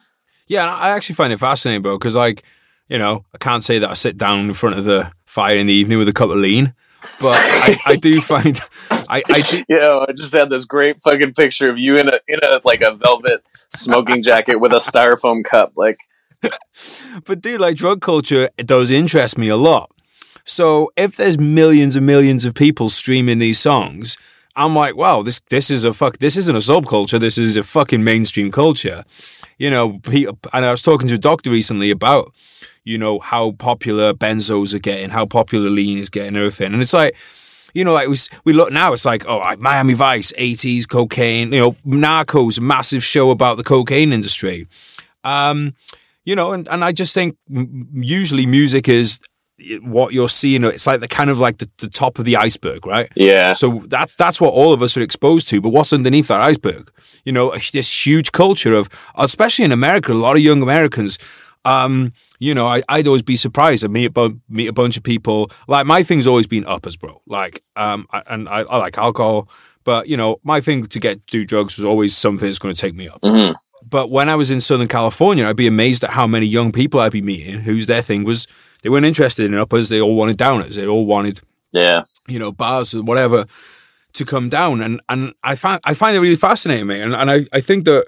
[0.46, 2.42] Yeah, I actually find it fascinating, bro, because like
[2.88, 5.66] you know I can't say that I sit down in front of the fire in
[5.66, 6.74] the evening with a cup of lean
[7.20, 9.64] but I, I do find I, I do.
[9.68, 12.80] Yeah, I just had this great fucking picture of you in a in a like
[12.80, 15.98] a velvet smoking jacket with a styrofoam cup, like.
[17.24, 19.90] but dude, like drug culture, it does interest me a lot.
[20.44, 24.16] So if there's millions and millions of people streaming these songs,
[24.56, 26.18] I'm like, wow, this this is a fuck.
[26.18, 27.18] This isn't a subculture.
[27.18, 29.04] This is a fucking mainstream culture.
[29.58, 30.00] You know,
[30.52, 32.32] and I was talking to a doctor recently about
[32.84, 36.72] you know, how popular benzos are getting, how popular lean is getting, everything.
[36.72, 37.16] And it's like,
[37.74, 41.60] you know, like we, we look now, it's like, oh, Miami Vice, 80s, cocaine, you
[41.60, 44.66] know, Narcos, massive show about the cocaine industry.
[45.24, 45.74] Um,
[46.24, 49.20] you know, and, and I just think usually music is
[49.82, 50.64] what you're seeing.
[50.64, 53.10] It's like the kind of like the, the top of the iceberg, right?
[53.14, 53.52] Yeah.
[53.52, 55.60] So that's that's what all of us are exposed to.
[55.60, 56.90] But what's underneath that iceberg?
[57.24, 61.18] You know, this huge culture of, especially in America, a lot of young Americans
[61.64, 63.84] um, you know, I, would always be surprised.
[63.84, 65.50] I meet a, meet a bunch of people.
[65.68, 67.20] Like my thing's always been uppers, bro.
[67.26, 69.48] Like, um, I, and I, I, like alcohol,
[69.84, 72.80] but you know, my thing to get do drugs was always something that's going to
[72.80, 73.20] take me up.
[73.22, 73.52] Mm-hmm.
[73.88, 77.00] But when I was in Southern California, I'd be amazed at how many young people
[77.00, 78.46] I'd be meeting whose their thing was
[78.82, 79.88] they weren't interested in uppers.
[79.88, 80.74] They all wanted downers.
[80.74, 81.40] They all wanted,
[81.72, 83.46] yeah, you know, bars or whatever
[84.14, 84.80] to come down.
[84.82, 87.00] And and I find I find it really fascinating, me.
[87.00, 88.06] And and I, I think that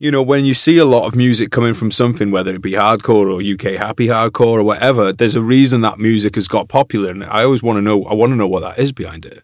[0.00, 2.72] you know, when you see a lot of music coming from something, whether it be
[2.72, 7.10] hardcore or UK happy hardcore or whatever, there's a reason that music has got popular,
[7.10, 8.04] and I always want to know.
[8.04, 9.42] I want to know what that is behind it.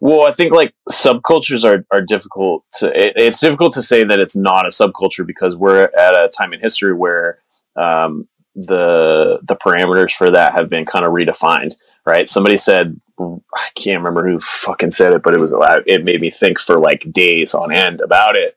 [0.00, 2.88] Well, I think like subcultures are, are difficult to.
[2.88, 6.52] It, it's difficult to say that it's not a subculture because we're at a time
[6.52, 7.38] in history where
[7.76, 11.74] um, the the parameters for that have been kind of redefined.
[12.06, 12.28] Right?
[12.28, 15.54] Somebody said I can't remember who fucking said it, but it was
[15.86, 18.56] it made me think for like days on end about it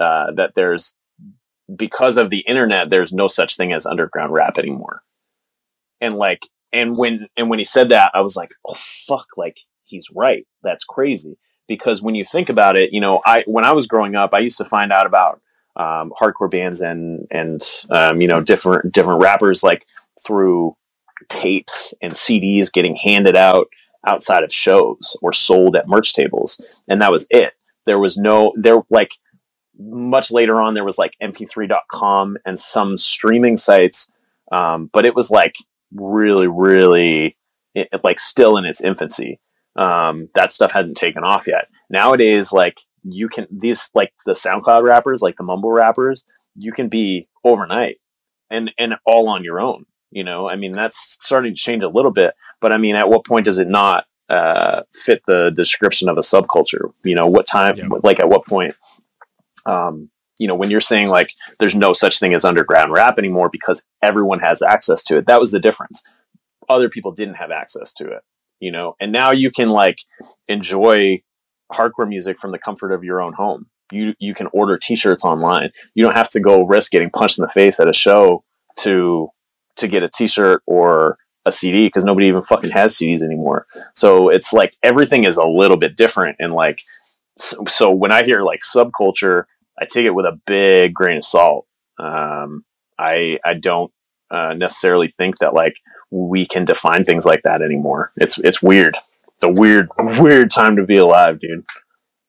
[0.00, 0.94] uh, that there's
[1.74, 5.02] because of the internet, there's no such thing as underground rap anymore.
[6.00, 9.60] And like, and when and when he said that, I was like, oh fuck, like
[9.84, 10.44] he's right.
[10.62, 11.38] That's crazy.
[11.68, 14.38] Because when you think about it, you know, I when I was growing up, I
[14.40, 15.40] used to find out about
[15.76, 17.60] um, hardcore bands and and
[17.90, 19.84] um, you know different different rappers like
[20.24, 20.76] through
[21.28, 23.68] tapes and CDs getting handed out
[24.06, 27.54] outside of shows or sold at merch tables, and that was it.
[27.84, 29.12] There was no there like
[29.78, 34.10] much later on there was like mp3.com and some streaming sites
[34.50, 35.56] um, but it was like
[35.94, 37.36] really really
[37.74, 39.38] it, like still in its infancy.
[39.76, 41.68] Um, that stuff hadn't taken off yet.
[41.90, 46.88] Nowadays like you can these like the soundcloud rappers like the mumble rappers you can
[46.88, 47.96] be overnight
[48.50, 51.88] and and all on your own you know i mean that's starting to change a
[51.88, 56.08] little bit but i mean at what point does it not uh, fit the description
[56.08, 57.86] of a subculture you know what time yeah.
[58.02, 58.74] like at what point
[59.66, 63.48] um, you know, when you're saying like there's no such thing as underground rap anymore
[63.50, 66.02] because everyone has access to it, that was the difference.
[66.68, 68.22] Other people didn't have access to it,
[68.60, 69.98] you know, and now you can like
[70.48, 71.22] enjoy
[71.72, 73.66] hardcore music from the comfort of your own home.
[73.92, 75.70] You you can order T-shirts online.
[75.94, 78.44] You don't have to go risk getting punched in the face at a show
[78.80, 79.28] to
[79.76, 83.66] to get a T-shirt or a CD because nobody even fucking has CDs anymore.
[83.94, 86.80] So it's like everything is a little bit different and like
[87.38, 89.44] so, so when I hear like subculture
[89.78, 91.66] I take it with a big grain of salt.
[91.98, 92.64] Um,
[92.98, 93.92] I I don't
[94.30, 95.76] uh, necessarily think that like
[96.10, 98.12] we can define things like that anymore.
[98.16, 98.96] It's it's weird.
[99.36, 101.64] It's a weird weird time to be alive, dude.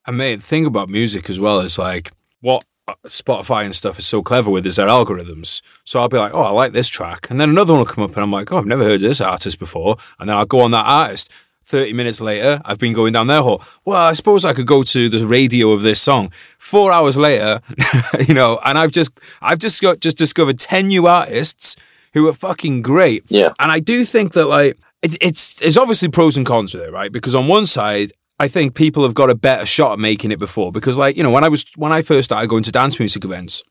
[0.06, 4.00] I mean, the thing about music as well is like what uh, Spotify and stuff
[4.00, 5.62] is so clever with is their algorithms.
[5.84, 8.04] So I'll be like, oh, I like this track, and then another one will come
[8.04, 10.46] up, and I'm like, oh, I've never heard of this artist before, and then I'll
[10.46, 11.32] go on that artist.
[11.64, 13.62] 30 minutes later, I've been going down their hole.
[13.84, 16.32] Well, I suppose I could go to the radio of this song.
[16.58, 17.60] Four hours later,
[18.26, 21.76] you know, and I've just, I've just got, just discovered 10 new artists
[22.14, 23.26] who are fucking great.
[23.28, 23.50] Yeah.
[23.60, 24.78] And I do think that, like,
[25.14, 27.12] it, it's it's obviously pros and cons with it, right?
[27.12, 30.40] Because on one side, I think people have got a better shot at making it
[30.40, 30.72] before.
[30.72, 33.24] Because like you know, when I was when I first started going to dance music
[33.24, 33.64] events,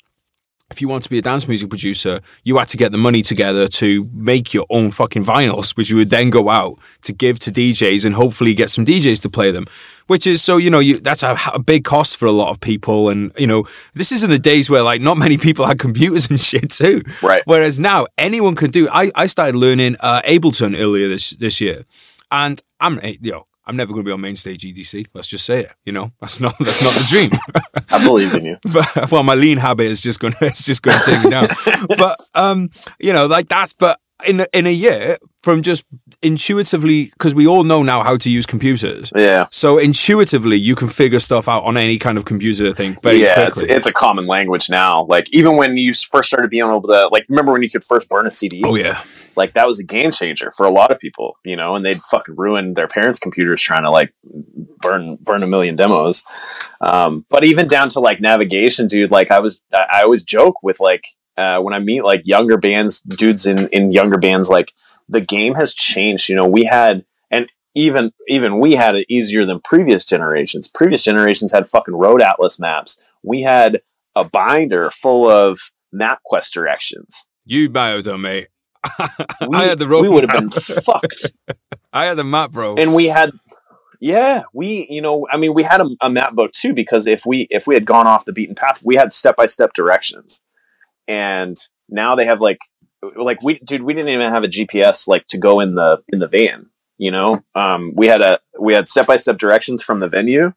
[0.70, 3.22] if you want to be a dance music producer, you had to get the money
[3.22, 7.38] together to make your own fucking vinyls, which you would then go out to give
[7.40, 9.66] to DJs and hopefully get some DJs to play them.
[10.06, 12.60] Which is so you know you that's a, a big cost for a lot of
[12.60, 15.78] people, and you know this is in the days where like not many people had
[15.78, 17.02] computers and shit too.
[17.22, 17.42] Right.
[17.44, 18.88] Whereas now anyone can do.
[18.90, 21.84] I I started learning uh, Ableton earlier this this year,
[22.30, 25.06] and I'm eh, you know I'm never going to be on main stage EDC.
[25.12, 25.74] Let's just say it.
[25.84, 27.30] You know, that's not that's not the dream.
[27.90, 28.56] I believe in you.
[28.72, 31.30] but, well, my lean habit is just going to it's just going to take me
[31.30, 31.48] down.
[31.98, 35.84] but um, you know, like that's but in a, in a year from just
[36.22, 39.12] intuitively because we all know now how to use computers.
[39.14, 39.46] Yeah.
[39.50, 43.46] So intuitively, you can figure stuff out on any kind of computer thing very yeah,
[43.46, 45.04] it's, it's a common language now.
[45.04, 48.08] Like even when you first started being able to, like, remember when you could first
[48.08, 48.62] burn a CD?
[48.64, 49.02] oh yeah,
[49.36, 52.00] like that was a game changer for a lot of people, you know, and they'd
[52.00, 54.14] fucking ruin their parents' computers trying to like
[54.80, 56.24] burn burn a million demos.
[56.80, 59.10] Um, but even down to like navigation, dude.
[59.10, 61.04] Like I was, I I always joke with like
[61.36, 64.72] uh, when I meet like younger bands, dudes in in younger bands, like
[65.08, 66.28] the game has changed.
[66.28, 70.68] You know, we had and even even we had it easier than previous generations.
[70.68, 73.00] Previous generations had fucking road atlas maps.
[73.22, 73.82] We had
[74.14, 77.26] a binder full of MapQuest directions.
[77.44, 78.48] you biodome, mate.
[79.48, 80.02] We, I had the road.
[80.02, 81.32] we would have been fucked.
[81.92, 82.76] I had the map, bro.
[82.76, 83.30] and we had
[84.00, 87.24] yeah we you know i mean we had a, a map book too because if
[87.24, 90.42] we if we had gone off the beaten path we had step-by-step directions
[91.08, 91.56] and
[91.88, 92.58] now they have like
[93.16, 96.18] like we dude we didn't even have a gps like to go in the in
[96.18, 96.66] the van
[96.98, 100.52] you know um we had a we had step-by-step directions from the venue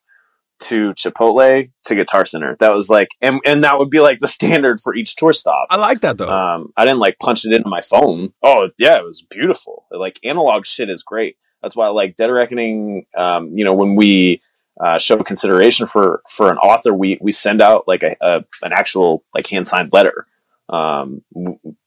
[0.59, 4.27] to chipotle to guitar center that was like and and that would be like the
[4.27, 6.29] standard for each tour stop I like that though.
[6.29, 8.33] um, I didn't like punch it into my phone.
[8.43, 9.85] Oh yeah, it was beautiful.
[9.91, 11.37] Like analog shit is great.
[11.61, 13.05] That's why I like Dead Reckoning.
[13.17, 14.41] Um, you know, when we
[14.79, 18.73] uh, show consideration for for an author, we we send out like a, a an
[18.73, 20.25] actual like hand signed letter.
[20.69, 21.21] Um,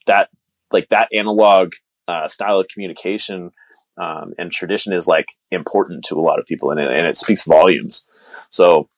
[0.06, 0.28] that
[0.72, 1.74] like that analog
[2.08, 3.50] uh, style of communication
[4.00, 7.16] um, and tradition is like important to a lot of people, and it, and it
[7.16, 8.04] speaks volumes.
[8.48, 8.88] So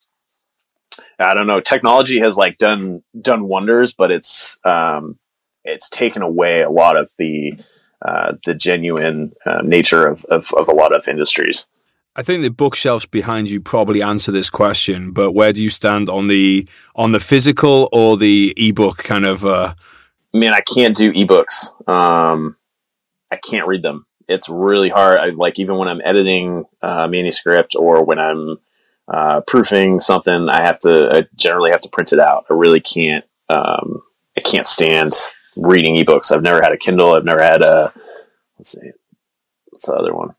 [1.19, 1.59] I don't know.
[1.59, 5.19] Technology has like done done wonders, but it's um,
[5.63, 7.53] it's taken away a lot of the
[8.05, 11.67] uh, the genuine uh, nature of, of, of a lot of industries.
[12.17, 16.09] I think the bookshelves behind you probably answer this question, but where do you stand
[16.09, 19.45] on the on the physical or the ebook kind of?
[19.45, 19.73] Uh,
[20.33, 21.71] Man, I can't do ebooks.
[21.89, 22.55] Um,
[23.31, 24.05] I can't read them.
[24.27, 25.19] It's really hard.
[25.19, 28.57] I like even when I'm editing a manuscript or when I'm
[29.07, 32.45] uh, proofing something, I have to I generally have to print it out.
[32.49, 33.25] I really can't.
[33.49, 34.01] Um,
[34.37, 35.13] I can't stand
[35.55, 36.31] reading ebooks.
[36.31, 37.13] I've never had a Kindle.
[37.13, 37.91] I've never had a
[38.57, 38.91] let's see,
[39.65, 40.35] what's the other one?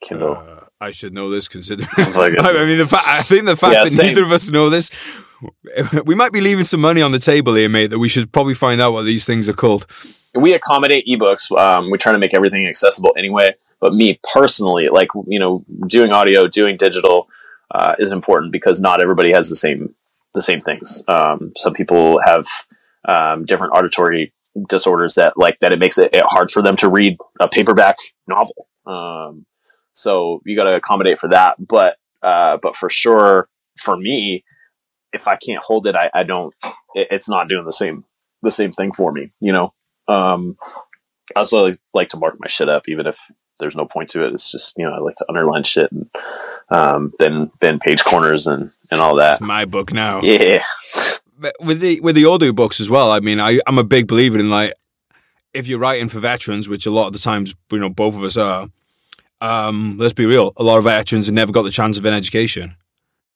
[0.00, 0.36] Kindle.
[0.36, 1.88] uh, I should know this considering.
[2.14, 4.06] Like I mean, the fa- I think the fact Yeah, that same.
[4.06, 4.90] neither of us know this,
[6.04, 7.88] we might be leaving some money on the table here, mate.
[7.88, 9.86] That we should probably find out what these things are called.
[10.34, 11.50] we accommodate ebooks.
[11.56, 13.54] Um, we try to make everything accessible anyway.
[13.80, 17.28] But me personally, like you know, doing audio, doing digital
[17.72, 19.94] uh, is important because not everybody has the same
[20.34, 21.02] the same things.
[21.08, 22.46] Um, some people have
[23.06, 24.32] um, different auditory
[24.68, 28.66] disorders that like that it makes it hard for them to read a paperback novel.
[28.86, 29.46] Um,
[29.98, 31.56] so you got to accommodate for that.
[31.58, 34.44] But uh, but for sure, for me,
[35.12, 36.54] if I can't hold it, I, I don't.
[36.94, 38.04] It, it's not doing the same
[38.42, 39.32] the same thing for me.
[39.40, 39.74] You know.
[40.06, 40.56] Um,
[41.36, 44.32] I also like to mark my shit up, even if there's no point to it.
[44.32, 46.08] It's just you know I like to underline shit and
[46.70, 49.34] um, then then page corners and and all that.
[49.34, 50.22] It's my book now.
[50.22, 50.62] Yeah,
[51.36, 53.10] But with the with the audio books as well.
[53.10, 54.74] I mean, I I'm a big believer in like
[55.52, 58.22] if you're writing for veterans, which a lot of the times you know both of
[58.22, 58.68] us are.
[59.40, 60.52] Um, let's be real.
[60.56, 62.76] A lot of veterans have never got the chance of an education,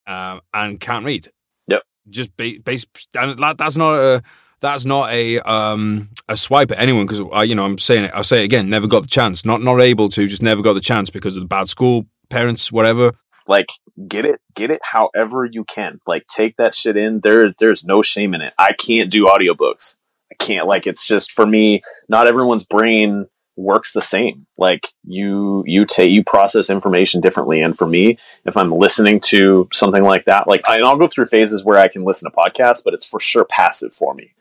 [0.06, 1.28] um, and can't read.
[1.68, 1.82] Yep.
[2.10, 2.86] Just ba- base.
[3.16, 4.22] and that, that's not a
[4.60, 8.12] that's not a um a swipe at anyone because I you know I'm saying it.
[8.14, 8.68] I'll say it again.
[8.68, 9.44] Never got the chance.
[9.44, 10.26] Not not able to.
[10.26, 13.12] Just never got the chance because of the bad school, parents, whatever.
[13.46, 13.66] like
[14.08, 16.00] get it, get it however you can.
[16.06, 17.20] Like take that shit in.
[17.20, 18.54] There, there's no shame in it.
[18.58, 19.96] I can't do audiobooks.
[20.32, 20.66] I can't.
[20.66, 21.80] Like it's just for me.
[22.08, 23.26] Not everyone's brain
[23.62, 24.46] works the same.
[24.58, 27.62] Like you, you take you process information differently.
[27.62, 31.06] And for me, if I'm listening to something like that, like I, and I'll go
[31.06, 34.34] through phases where I can listen to podcasts, but it's for sure passive for me.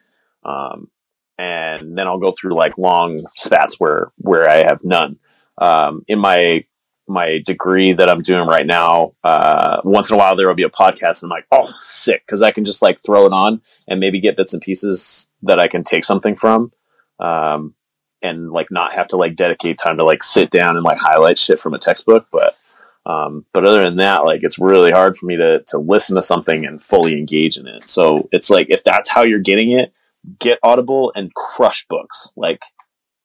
[0.44, 0.90] Um,
[1.38, 5.18] and then I'll go through like long spats where where I have none.
[5.58, 6.66] Um, in my
[7.08, 10.64] my degree that I'm doing right now, uh, once in a while there will be
[10.64, 13.62] a podcast, and I'm like, oh, sick, because I can just like throw it on
[13.88, 16.72] and maybe get bits and pieces that I can take something from.
[17.20, 17.76] Um,
[18.22, 21.38] and like not have to like dedicate time to like sit down and like highlight
[21.38, 22.28] shit from a textbook.
[22.32, 22.58] But
[23.06, 26.22] um, but other than that, like it's really hard for me to to listen to
[26.22, 27.88] something and fully engage in it.
[27.90, 29.94] So it's like if that's how you're getting it,
[30.40, 32.62] get Audible and crush books, like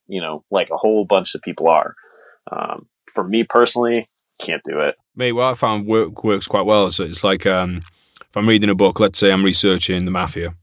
[0.09, 1.94] you know, like a whole bunch of people are.
[2.51, 4.97] Um, for me personally, can't do it.
[5.14, 6.90] Mate, what I found work, works quite well.
[6.90, 7.82] So it's like um,
[8.20, 10.55] if I'm reading a book, let's say I'm researching the mafia,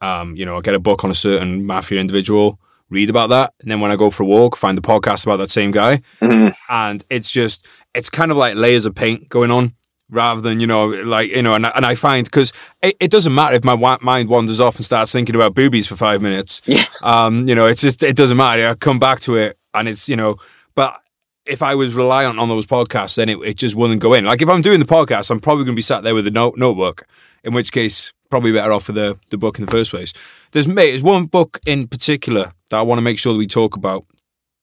[0.00, 2.58] um, you know, I get a book on a certain mafia individual,
[2.92, 5.38] read about that, and then when I go for a walk, find the podcast about
[5.38, 6.50] that same guy, mm-hmm.
[6.68, 9.74] and it's just it's kind of like layers of paint going on
[10.12, 13.34] rather than you know like you know and, and i find because it, it, doesn't
[13.34, 16.60] matter if my mind wanders off and starts thinking about boobies for five minutes.
[16.66, 16.84] Yeah.
[17.02, 18.68] um you know it's just it doesn't matter.
[18.68, 20.36] I come back to it and it's you know
[20.74, 21.00] but
[21.46, 24.26] if i was reliant on those podcasts then it, it just wouldn't go in.
[24.26, 26.30] Like if i'm doing the podcast i'm probably going to be sat there with a
[26.30, 27.06] note, notebook
[27.42, 30.12] in which case probably better off for the, the book in the first place
[30.52, 33.46] there's mate there's one book in particular that i want to make sure that we
[33.46, 34.06] talk about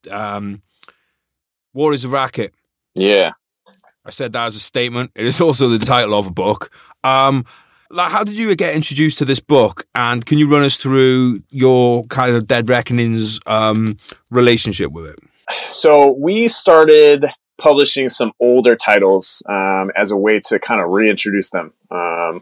[0.10, 0.62] um
[1.74, 2.54] war is a racket
[2.96, 3.32] yeah
[4.06, 5.12] I said that as a statement.
[5.14, 6.72] It is also the title of a book.
[7.04, 7.46] Um,
[7.92, 9.86] like, how did you get introduced to this book?
[9.94, 13.98] And can you run us through your kind of Dead Reckoning's um,
[14.32, 15.20] relationship with it?
[15.68, 17.28] So we started
[17.60, 21.72] publishing some older titles um, as a way to kind of reintroduce them.
[21.92, 22.42] Um,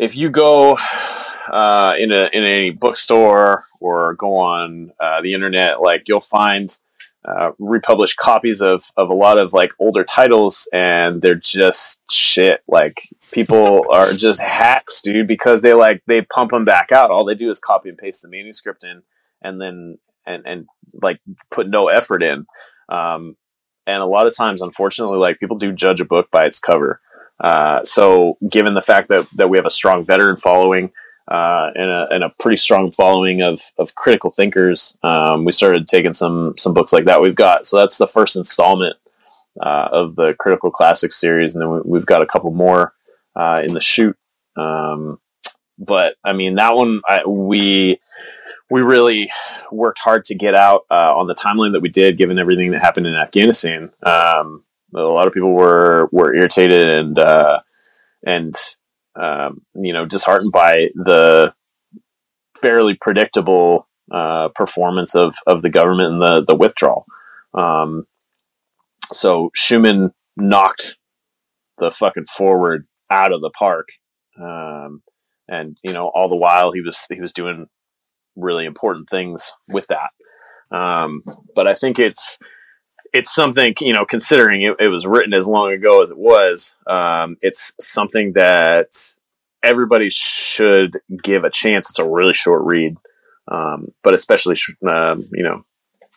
[0.00, 0.78] if you go
[1.52, 6.68] uh, in a in any bookstore or go on uh, the internet, like you'll find
[7.22, 12.62] uh, republished copies of of a lot of like older titles, and they're just shit.
[12.66, 12.96] Like
[13.30, 17.10] people are just hacks, dude, because they like they pump them back out.
[17.10, 19.02] All they do is copy and paste the manuscript in,
[19.42, 21.20] and then and and like
[21.50, 22.46] put no effort in.
[22.88, 23.36] Um,
[23.86, 27.02] and a lot of times, unfortunately, like people do judge a book by its cover.
[27.40, 30.92] Uh, so, given the fact that that we have a strong veteran following,
[31.30, 34.98] uh, and, a, and a pretty strong following of, of critical thinkers.
[35.04, 37.22] Um, we started taking some some books like that.
[37.22, 38.96] We've got so that's the first installment
[39.62, 42.94] uh, of the Critical Classics series, and then we, have got a couple more
[43.36, 44.16] uh, in the shoot.
[44.56, 45.18] Um,
[45.78, 48.00] but I mean, that one I, we
[48.68, 49.30] we really
[49.70, 52.82] worked hard to get out uh, on the timeline that we did, given everything that
[52.82, 53.92] happened in Afghanistan.
[54.02, 54.64] Um,
[54.94, 57.60] a lot of people were were irritated and uh,
[58.26, 58.54] and
[59.16, 61.52] um, you know, disheartened by the
[62.60, 67.04] fairly predictable uh, performance of, of the government and the, the withdrawal.
[67.54, 68.06] Um,
[69.12, 70.96] so Schueman knocked
[71.78, 73.88] the fucking forward out of the park.
[74.40, 75.02] Um,
[75.48, 77.66] and, you know, all the while he was, he was doing
[78.36, 80.10] really important things with that.
[80.70, 81.22] Um,
[81.56, 82.38] but I think it's,
[83.12, 86.74] it's something you know considering it, it, was written as long ago as it was
[86.86, 89.14] um, it's something that
[89.62, 91.90] everybody should give a chance.
[91.90, 92.96] It's a really short read
[93.48, 94.56] um, but especially
[94.86, 95.64] uh, you know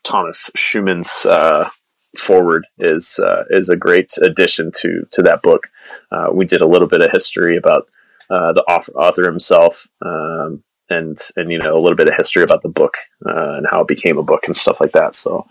[0.03, 1.69] thomas schueman's uh,
[2.17, 5.69] forward is uh, is a great addition to to that book.
[6.11, 7.87] Uh, we did a little bit of history about
[8.29, 12.61] uh, the author himself um, and and you know a little bit of history about
[12.61, 15.15] the book uh, and how it became a book and stuff like that.
[15.15, 15.47] So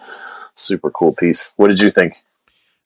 [0.55, 1.53] super cool piece.
[1.57, 2.14] What did you think?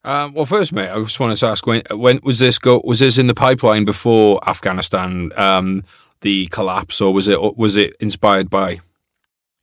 [0.03, 2.81] Um, well, first, mate, I just wanted to ask when when was this go?
[2.83, 5.83] Was this in the pipeline before Afghanistan, um,
[6.21, 8.79] the collapse, or was it was it inspired by,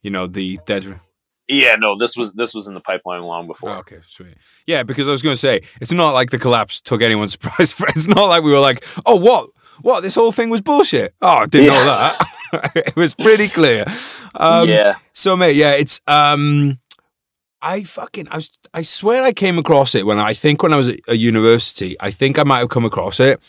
[0.03, 0.99] you know, the dead?
[1.47, 3.73] Yeah, no, this was this was in the pipeline long before.
[3.73, 4.35] Oh, okay, sweet.
[4.65, 7.73] Yeah, because I was going to say it's not like the collapse took anyone surprise.
[7.89, 9.49] It's not like we were like, oh, what,
[9.81, 10.01] what?
[10.01, 11.13] This whole thing was bullshit.
[11.21, 11.73] Oh, I didn't yeah.
[11.73, 12.71] know that.
[12.75, 13.85] it was pretty clear.
[14.35, 14.95] Um, yeah.
[15.13, 16.73] So, mate, yeah, it's um,
[17.61, 20.77] I fucking I, was, I swear I came across it when I think when I
[20.77, 21.95] was at a university.
[21.99, 23.41] I think I might have come across it,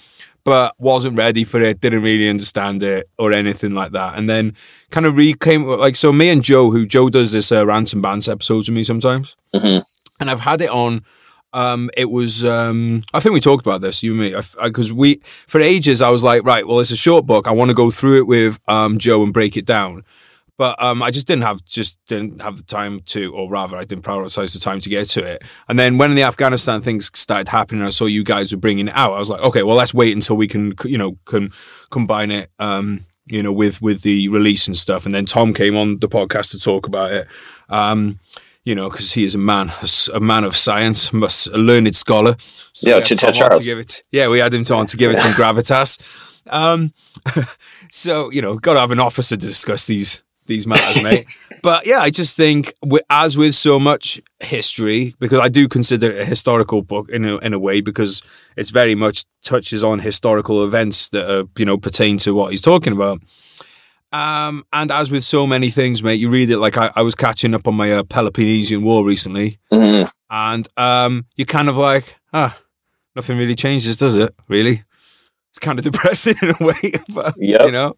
[0.44, 1.80] but wasn't ready for it.
[1.80, 4.16] Didn't really understand it or anything like that.
[4.16, 4.54] And then
[4.90, 6.12] kind of recame like so.
[6.12, 9.36] Me and Joe, who Joe does this uh, rants and bants episodes with me sometimes,
[9.54, 9.82] mm-hmm.
[10.20, 11.04] and I've had it on.
[11.52, 15.20] Um, it was um, I think we talked about this you and me because we
[15.46, 17.90] for ages I was like right well it's a short book I want to go
[17.90, 20.04] through it with um, Joe and break it down
[20.59, 23.84] but um, I just didn't have just didn't have the time to, or rather, I
[23.84, 25.44] didn't prioritize the time to get to it.
[25.68, 28.96] And then when the Afghanistan things started happening, I saw you guys were bringing it
[28.96, 29.12] out.
[29.12, 31.52] I was like, okay, well, let's wait until we can, you know, can
[31.90, 35.04] combine it, um, you know, with with the release and stuff.
[35.04, 37.28] And then Tom came on the podcast to talk about it.
[37.68, 38.18] Um,
[38.64, 39.70] you know, because he is a man,
[40.12, 42.34] a man of science, a learned scholar.
[42.38, 43.61] So yeah, Charles.
[43.61, 46.42] To give it, yeah, we had him on to give it some gravitas.
[46.48, 46.92] Um,
[47.90, 51.26] so you know, got to have an officer to discuss these these matters, mate.
[51.62, 52.72] but yeah, I just think,
[53.11, 57.36] as with so much history, because I do consider it a historical book in a,
[57.38, 58.22] in a way, because
[58.57, 62.61] it's very much touches on historical events that are, you know, pertain to what he's
[62.62, 63.20] talking about.
[64.12, 67.14] Um, and as with so many things, mate, you read it like I, I was
[67.14, 70.11] catching up on my uh, Peloponnesian War recently, Mhm.
[70.30, 72.57] and um, you're kind of like, ah,
[73.14, 74.34] nothing really changes, does it?
[74.49, 74.84] Really?
[75.51, 77.62] It's kind of depressing in a way, but Yep.
[77.66, 77.97] you know.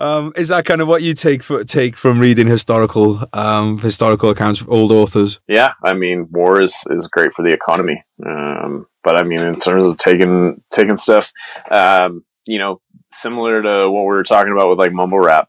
[0.00, 4.30] Um, is that kind of what you take for, take from reading historical um, historical
[4.30, 5.40] accounts of old authors?
[5.46, 8.02] Yeah, I mean, war is, is great for the economy.
[8.24, 11.30] Um, but I mean, in terms of taking taking stuff,
[11.70, 12.80] um, you know,
[13.10, 15.48] similar to what we were talking about with like mumble rap,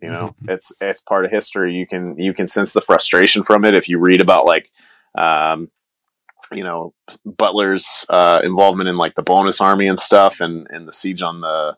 [0.00, 1.74] you know, it's it's part of history.
[1.74, 4.70] You can you can sense the frustration from it if you read about like,
[5.18, 5.70] um,
[6.52, 10.92] you know, Butler's uh, involvement in like the bonus army and stuff, and and the
[10.92, 11.76] siege on the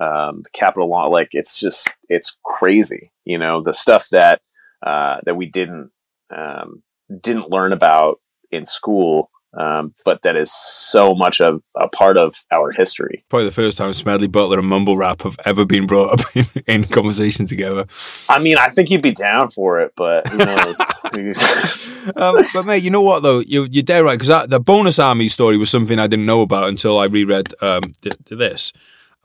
[0.00, 1.06] um, the capital law.
[1.06, 3.12] Like, it's just it's crazy.
[3.24, 4.40] You know, the stuff that
[4.84, 5.90] uh, that we didn't
[6.34, 6.82] um,
[7.20, 8.20] didn't learn about
[8.50, 13.24] in school, um, but that is so much of a part of our history.
[13.30, 16.46] Probably the first time Smedley Butler and mumble rap have ever been brought up in,
[16.66, 17.86] in conversation together.
[18.28, 20.80] I mean, I think you'd be down for it, but who knows?
[22.16, 23.38] um, but mate, you know what though?
[23.40, 26.68] You, you're dead right because the bonus army story was something I didn't know about
[26.68, 28.72] until I reread um, th- this.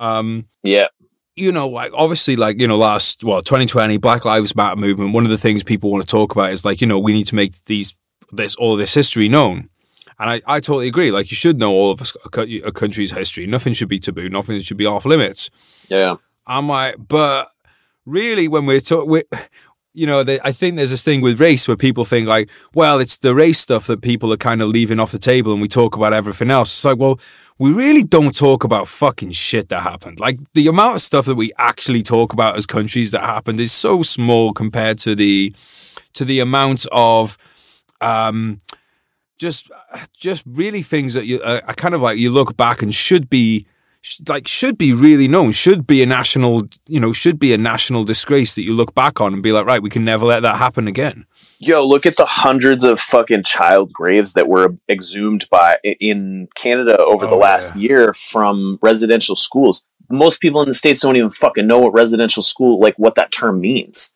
[0.01, 0.87] Um, yeah,
[1.35, 5.13] you know, like obviously, like you know, last well, 2020 Black Lives Matter movement.
[5.13, 7.27] One of the things people want to talk about is like you know we need
[7.27, 7.95] to make these
[8.31, 9.69] this all this history known.
[10.19, 11.09] And I, I totally agree.
[11.09, 13.47] Like you should know all of a, a country's history.
[13.47, 14.29] Nothing should be taboo.
[14.29, 15.49] Nothing should be off limits.
[15.87, 17.49] yeah, I'm like, but
[18.05, 19.23] really, when we're talking,
[19.93, 23.17] you know, I think there's this thing with race where people think like, well, it's
[23.17, 25.95] the race stuff that people are kind of leaving off the table, and we talk
[25.95, 26.71] about everything else.
[26.71, 27.19] It's like, well,
[27.59, 30.19] we really don't talk about fucking shit that happened.
[30.19, 33.71] Like the amount of stuff that we actually talk about as countries that happened is
[33.71, 35.53] so small compared to the
[36.13, 37.37] to the amount of
[38.01, 38.57] um
[39.37, 39.69] just
[40.15, 43.67] just really things that you uh, kind of like you look back and should be
[44.27, 48.03] like should be really known should be a national you know should be a national
[48.03, 50.57] disgrace that you look back on and be like right we can never let that
[50.57, 51.25] happen again
[51.63, 56.97] Yo, look at the hundreds of fucking child graves that were exhumed by in Canada
[56.97, 57.81] over the Oh, last yeah.
[57.83, 59.85] year from residential schools.
[60.09, 63.31] Most people in the states don't even fucking know what residential school like what that
[63.31, 64.11] term means.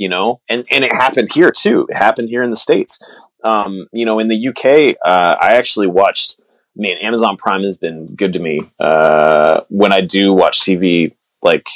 [0.00, 1.86] You know, and and it happened here too.
[1.88, 2.98] It happened here in the states.
[3.44, 6.39] Um, you know, in the UK, uh, I actually watched.
[6.80, 8.62] Man, Amazon Prime has been good to me.
[8.80, 11.68] Uh, when I do watch TV, like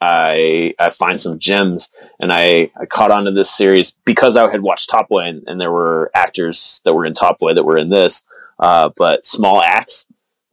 [0.00, 4.50] I I find some gems and I, I caught on to this series because I
[4.50, 7.64] had watched Top Boy and, and there were actors that were in Top Boy that
[7.64, 8.24] were in this.
[8.58, 10.06] Uh, but Small Axe,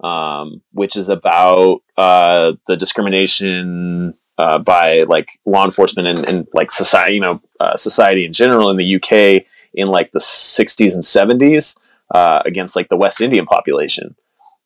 [0.03, 6.71] um, which is about uh, the discrimination uh, by like law enforcement and, and like
[6.71, 11.03] society, you know, uh, society in general in the UK in like the 60s and
[11.03, 11.77] 70s
[12.14, 14.16] uh, against like the West Indian population.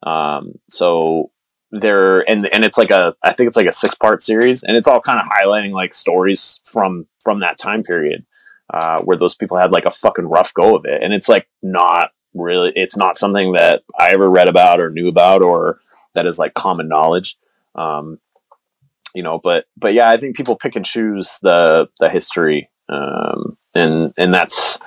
[0.04, 1.32] Um, so
[1.72, 4.78] there and and it's like a I think it's like a six part series and
[4.78, 8.26] it's all kind of highlighting like stories from from that time period
[8.74, 11.48] uh, where those people had like a fucking rough go of it and it's like
[11.62, 15.80] not really it's not something that I ever read about or knew about or
[16.16, 17.38] that is like common knowledge
[17.76, 18.20] um,
[19.14, 23.58] you know but but yeah I think people pick and choose the the history um,
[23.74, 24.80] and and that's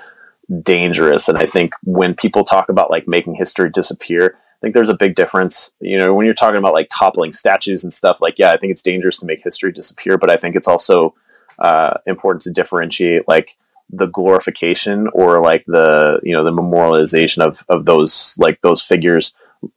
[0.63, 4.91] dangerous and I think when people talk about like making history disappear I think there's
[4.91, 5.71] a big difference.
[5.81, 8.73] You know, when you're talking about like toppling statues and stuff, like, yeah, I think
[8.73, 11.15] it's dangerous to make history disappear, but I think it's also
[11.59, 13.57] uh, important to differentiate like
[13.89, 19.35] the glorification or like the, you know, the memorialization of, of those, like those figures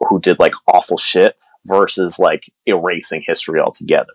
[0.09, 4.13] who did like awful shit versus like erasing history altogether.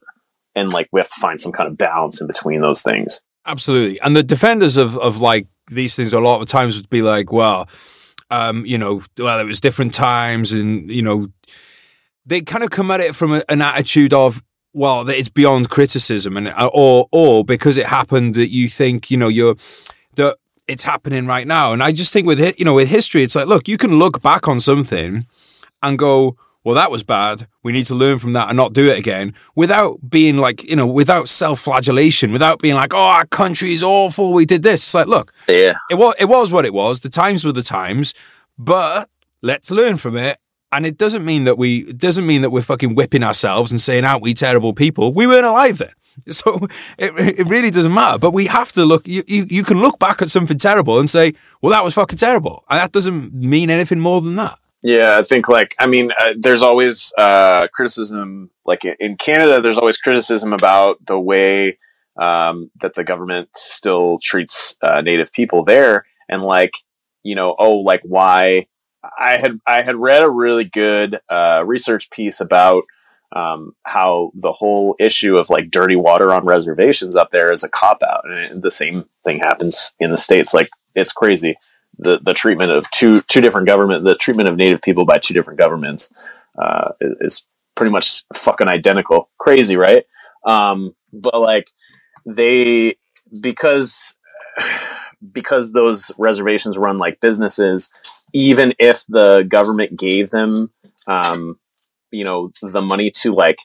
[0.55, 3.23] And like we have to find some kind of balance in between those things.
[3.47, 7.03] absolutely and the defenders of of like these things a lot of times would be
[7.03, 7.69] like well
[8.31, 11.29] um, you know, well, it was different times, and you know,
[12.27, 14.43] they kind of come at it from a, an attitude of,
[14.75, 19.11] well, that it's beyond criticism, and uh, or or because it happened that you think,
[19.11, 19.57] you know, you're
[20.15, 23.23] that it's happening right now, and I just think with it, you know with history,
[23.23, 25.27] it's like, look, you can look back on something
[25.83, 26.37] and go,
[26.69, 27.47] well, that was bad.
[27.63, 30.77] We need to learn from that and not do it again without being like, you
[30.77, 34.35] know, without self flagellation, without being like, oh, our country is awful.
[34.35, 34.83] We did this.
[34.85, 35.75] It's like, look, Yeah.
[35.91, 37.01] it was it was what it was.
[37.01, 38.13] The times were the times,
[38.59, 39.09] but
[39.43, 40.37] let's learn from it.
[40.71, 43.81] And it doesn't mean that we it doesn't mean that we're fucking whipping ourselves and
[43.81, 45.93] saying, "Aren't we terrible people?" We weren't alive then,
[46.29, 46.59] so
[46.99, 48.19] it, it really doesn't matter.
[48.19, 49.09] But we have to look.
[49.09, 52.19] You, you you can look back at something terrible and say, "Well, that was fucking
[52.19, 54.59] terrible," and that doesn't mean anything more than that.
[54.83, 58.51] Yeah, I think like I mean, uh, there's always uh, criticism.
[58.65, 61.79] Like in- Canada, there's always criticism about the way
[62.21, 66.73] um, that the government still treats uh, Native people there, and like
[67.25, 68.67] you know, oh, like why?
[69.19, 72.85] I had I had read a really good uh, research piece about
[73.35, 77.69] um, how the whole issue of like dirty water on reservations up there is a
[77.69, 80.55] cop out, and the same thing happens in the states.
[80.55, 81.57] Like it's crazy
[81.99, 85.35] the the treatment of two two different government the treatment of native people by two
[85.35, 86.13] different governments
[86.59, 86.91] uh,
[87.21, 89.31] is pretty much fucking identical.
[89.39, 90.05] Crazy, right?
[90.45, 91.71] Um, but like
[92.27, 92.95] they
[93.41, 94.17] because
[95.33, 97.93] because those reservations run like businesses,
[98.33, 100.71] even if the government gave them,
[101.07, 101.59] um,
[102.11, 103.59] you know, the money to like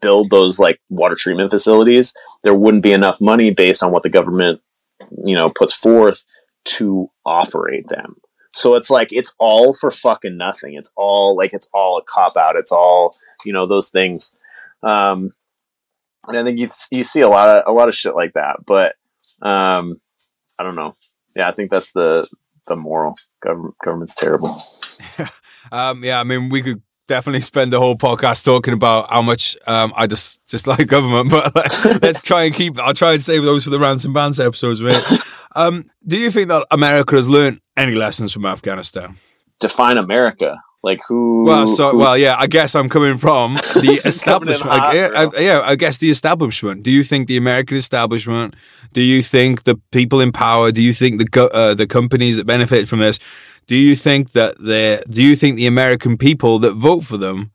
[0.00, 4.10] build those like water treatment facilities, there wouldn't be enough money based on what the
[4.10, 4.60] government,
[5.24, 6.24] you know, puts forth
[6.64, 8.16] to operate them.
[8.54, 10.74] So it's like it's all for fucking nothing.
[10.74, 12.56] It's all like it's all a cop out.
[12.56, 14.34] It's all you know those things.
[14.82, 15.32] Um,
[16.28, 18.64] and I think you you see a lot of a lot of shit like that.
[18.66, 18.96] But
[19.40, 20.00] um,
[20.58, 20.96] I don't know.
[21.34, 22.28] Yeah, I think that's the
[22.66, 23.16] the moral.
[23.40, 24.60] Government government's terrible.
[25.72, 29.56] um, yeah, I mean, we could definitely spend the whole podcast talking about how much
[29.66, 31.54] um, I just dislike government, but
[32.02, 32.78] let's try and keep.
[32.78, 35.02] I'll try and save those for the rants and bands episodes, mate.
[35.54, 39.16] Um, do you think that America has learned any lessons from Afghanistan?
[39.60, 40.62] Define America.
[40.82, 41.44] Like who?
[41.44, 42.34] Well, so who, well, yeah.
[42.36, 44.72] I guess I'm coming from the establishment.
[44.72, 46.82] hot, like, yeah, I, yeah, I guess the establishment.
[46.82, 48.56] Do you think the American establishment?
[48.92, 50.72] Do you think the people in power?
[50.72, 53.20] Do you think the uh, the companies that benefit from this?
[53.66, 55.02] Do you think that they?
[55.08, 57.52] Do you think the American people that vote for them?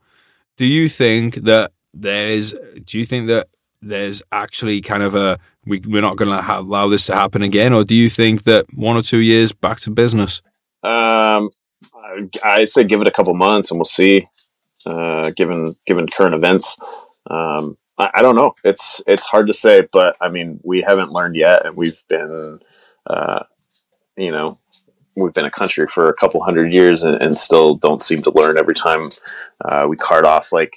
[0.56, 2.58] Do you think that there is?
[2.84, 3.48] Do you think that
[3.80, 7.72] there's actually kind of a we, we're not going to allow this to happen again,
[7.72, 10.42] or do you think that one or two years back to business?
[10.82, 11.50] Um,
[12.44, 14.26] I say give it a couple months and we'll see.
[14.86, 16.78] Uh, given given current events,
[17.28, 18.54] um, I, I, don't know.
[18.64, 22.60] It's it's hard to say, but I mean, we haven't learned yet, and we've been,
[23.04, 23.42] uh,
[24.16, 24.60] you know,
[25.18, 28.32] we've been a country for a couple hundred years, and, and still don't seem to
[28.32, 28.58] learn.
[28.58, 29.08] Every time
[29.64, 30.76] uh, we cart off like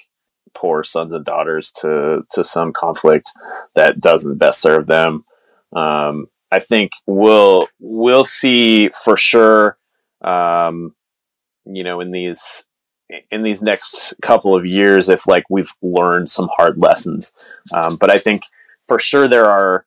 [0.54, 3.32] poor sons and daughters to to some conflict
[3.74, 5.24] that doesn't best serve them.
[5.74, 9.78] Um, I think we'll we'll see for sure
[10.22, 10.94] um,
[11.64, 12.66] you know, in these
[13.30, 17.32] in these next couple of years if like we've learned some hard lessons.
[17.74, 18.42] Um, but I think
[18.86, 19.86] for sure there are.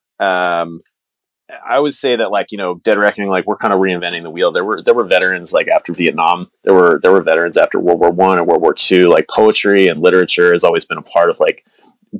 [1.64, 4.30] I would say that like you know, Dead Reckoning, like we're kind of reinventing the
[4.30, 4.52] wheel.
[4.52, 6.50] There were there were veterans like after Vietnam.
[6.64, 9.08] There were there were veterans after World War One and World War Two.
[9.08, 11.64] Like poetry and literature has always been a part of like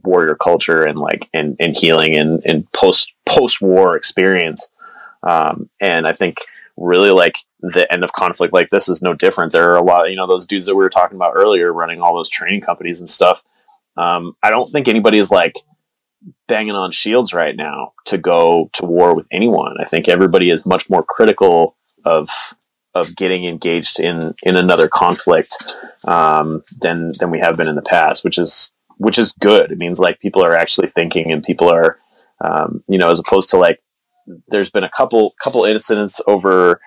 [0.04, 4.72] warrior culture and like and, and healing and, and post post war experience.
[5.22, 6.38] Um, and I think
[6.76, 9.52] really like the end of conflict like this is no different.
[9.52, 12.00] There are a lot, you know, those dudes that we were talking about earlier running
[12.00, 13.42] all those training companies and stuff.
[13.96, 15.54] Um, I don't think anybody's like
[16.48, 19.74] banging on shields right now to go to war with anyone.
[19.80, 22.30] I think everybody is much more critical of
[22.94, 25.54] of getting engaged in in another conflict
[26.06, 29.70] um, than than we have been in the past, which is which is good.
[29.70, 31.98] It means like people are actually thinking and people are,
[32.40, 33.80] um, you know, as opposed to like
[34.48, 36.80] there's been a couple couple incidents over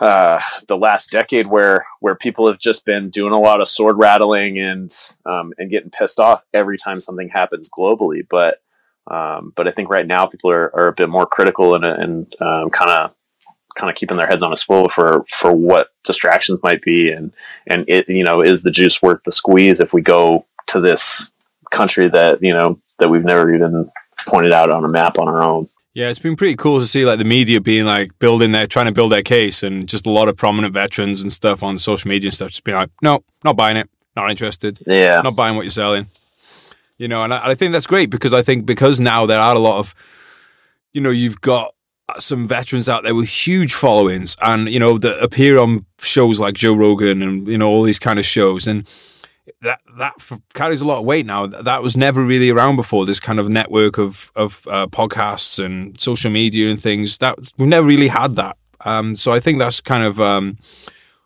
[0.00, 3.98] uh, the last decade where where people have just been doing a lot of sword
[3.98, 4.94] rattling and
[5.26, 8.22] um, and getting pissed off every time something happens globally.
[8.28, 8.62] But
[9.10, 12.32] um, but I think right now people are, are a bit more critical and and
[12.38, 13.14] kind of
[13.76, 17.32] kind of keeping their heads on a swivel for for what distractions might be and
[17.68, 21.30] and it you know is the juice worth the squeeze if we go to this
[21.70, 23.90] country that you know that we've never even
[24.26, 25.68] pointed out on a map on our own.
[25.98, 28.86] Yeah, it's been pretty cool to see like the media being like building their trying
[28.86, 32.08] to build their case and just a lot of prominent veterans and stuff on social
[32.08, 34.78] media and stuff just being like, no, not buying it, not interested.
[34.86, 36.06] Yeah, not buying what you're selling.
[36.98, 39.56] You know, and I, I think that's great because I think because now there are
[39.56, 39.92] a lot of,
[40.92, 41.74] you know, you've got
[42.20, 46.54] some veterans out there with huge followings and you know that appear on shows like
[46.54, 48.88] Joe Rogan and you know all these kind of shows and
[49.62, 50.14] that that
[50.54, 51.46] carries a lot of weight now.
[51.46, 53.06] That was never really around before.
[53.06, 57.68] This kind of network of of uh, podcasts and social media and things that we've
[57.68, 58.56] never really had that.
[58.84, 60.58] Um, so I think that's kind of um,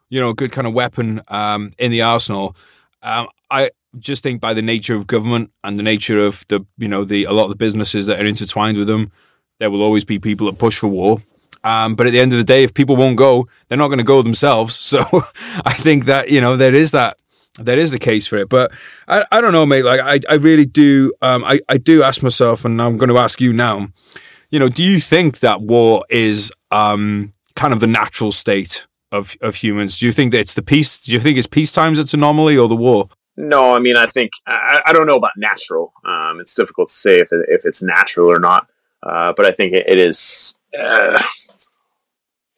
[0.09, 2.57] you know a good kind of weapon um, in the arsenal.
[3.03, 6.89] Um, I just think by the nature of government and the nature of the you
[6.89, 9.11] know the a lot of the businesses that are intertwined with them,
[9.59, 11.19] there will always be people that push for war.
[11.65, 13.99] Um, but at the end of the day, if people won't go, they're not going
[13.99, 14.75] to go themselves.
[14.93, 15.01] So
[15.65, 17.17] I think that you know there is that
[17.59, 18.49] there is a case for it.
[18.49, 18.73] But
[19.09, 19.85] I, I don't know, mate.
[19.85, 21.13] Like I, I really do.
[21.23, 23.89] Um, I, I do ask myself, and I'm going to ask you now.
[24.51, 29.37] You know, do you think that war is um, kind of the natural state of
[29.41, 29.99] of humans?
[29.99, 31.01] Do you think that it's the peace?
[31.01, 33.09] Do you think it's peace times it's anomaly or the war?
[33.37, 35.93] No, I mean, I think I, I don't know about natural.
[36.05, 38.69] Um, it's difficult to say if if it's natural or not.
[39.03, 40.57] Uh, but I think it, it is.
[40.79, 41.23] Uh,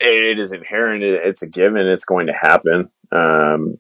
[0.00, 1.02] it is inherent.
[1.02, 1.86] It's a given.
[1.86, 2.90] It's going to happen.
[3.12, 3.78] Um,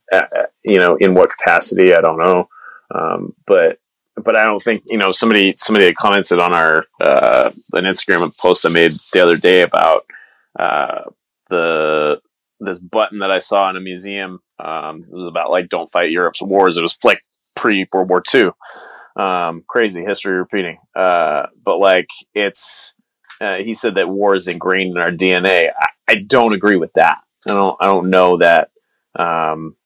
[0.64, 2.48] you know, in what capacity, I don't know.
[2.94, 3.78] Um, but
[4.16, 8.36] but I don't think you know somebody somebody had commented on our uh, an Instagram
[8.38, 10.06] post I made the other day about
[10.58, 11.02] uh,
[11.48, 12.20] the
[12.60, 14.40] this button that I saw in a museum.
[14.58, 16.76] Um, it was about like don't fight Europe's wars.
[16.76, 17.18] It was like
[17.56, 18.50] pre World War II.
[19.16, 20.78] Um, crazy history repeating.
[20.94, 22.94] Uh, but like it's
[23.40, 25.70] uh, he said that war is ingrained in our DNA.
[25.78, 27.18] I, I, don't agree with that.
[27.48, 28.70] I don't I don't know that.
[29.16, 29.76] Um,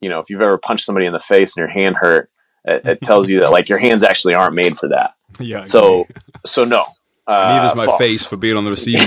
[0.00, 2.30] you know, if you've ever punched somebody in the face and your hand hurt,
[2.64, 5.14] it, it tells you that like your hands actually aren't made for that.
[5.40, 5.64] Yeah.
[5.64, 6.06] So
[6.44, 6.84] so no.
[7.24, 7.98] Uh, Neither's my false.
[7.98, 9.06] face for being on the receiving.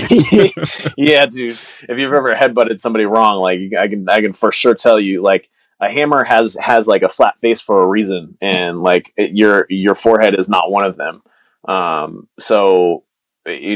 [0.96, 1.52] yeah, dude.
[1.52, 5.20] If you've ever headbutted somebody wrong, like I can I can for sure tell you,
[5.20, 9.36] like a hammer has has like a flat face for a reason, and like it,
[9.36, 11.22] your your forehead is not one of them.
[11.68, 13.04] Um, so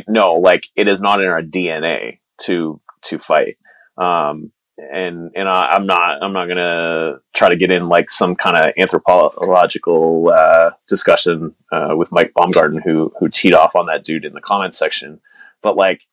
[0.08, 3.56] no, like it is not in our DNA to to fight.
[3.96, 8.34] Um, and and I, am not I'm not gonna try to get in like some
[8.34, 14.04] kind of anthropological uh, discussion uh, with Mike Baumgarten who who teed off on that
[14.04, 15.20] dude in the comments section,
[15.62, 16.06] but like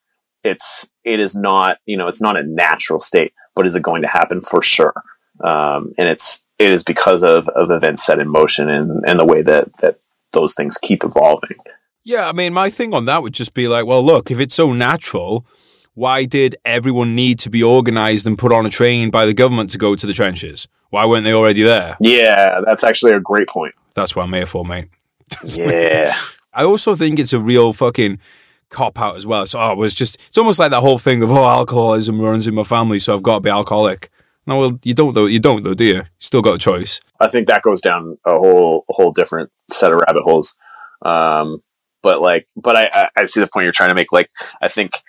[0.43, 4.01] it's it is not you know it's not a natural state, but is it going
[4.01, 4.93] to happen for sure?
[5.43, 9.25] Um, and it's it is because of, of events set in motion and, and the
[9.25, 9.99] way that that
[10.33, 11.57] those things keep evolving.
[12.07, 14.55] Yeah, I mean, my thing on that would just be like, well, look, if it's
[14.55, 15.45] so natural,
[15.93, 19.71] why did everyone need to be organized and put on a train by the government
[19.71, 20.69] to go to the trenches?
[20.89, 21.97] Why weren't they already there?
[21.99, 23.75] Yeah, that's actually a great point.
[23.93, 24.87] That's what I'm here for, mate.
[25.43, 26.13] yeah.
[26.53, 28.19] I also think it's a real fucking
[28.69, 29.45] cop out as well.
[29.45, 32.47] So oh, it was just it's almost like that whole thing of oh alcoholism runs
[32.47, 34.09] in my family, so I've got to be alcoholic.
[34.45, 35.25] No, well you don't though.
[35.25, 35.95] You don't though, do you?
[35.95, 37.01] You still got a choice.
[37.19, 40.57] I think that goes down a whole a whole different set of rabbit holes.
[41.01, 41.61] Um,
[42.01, 44.29] but like but I, I see the point you're trying to make like
[44.61, 45.01] i think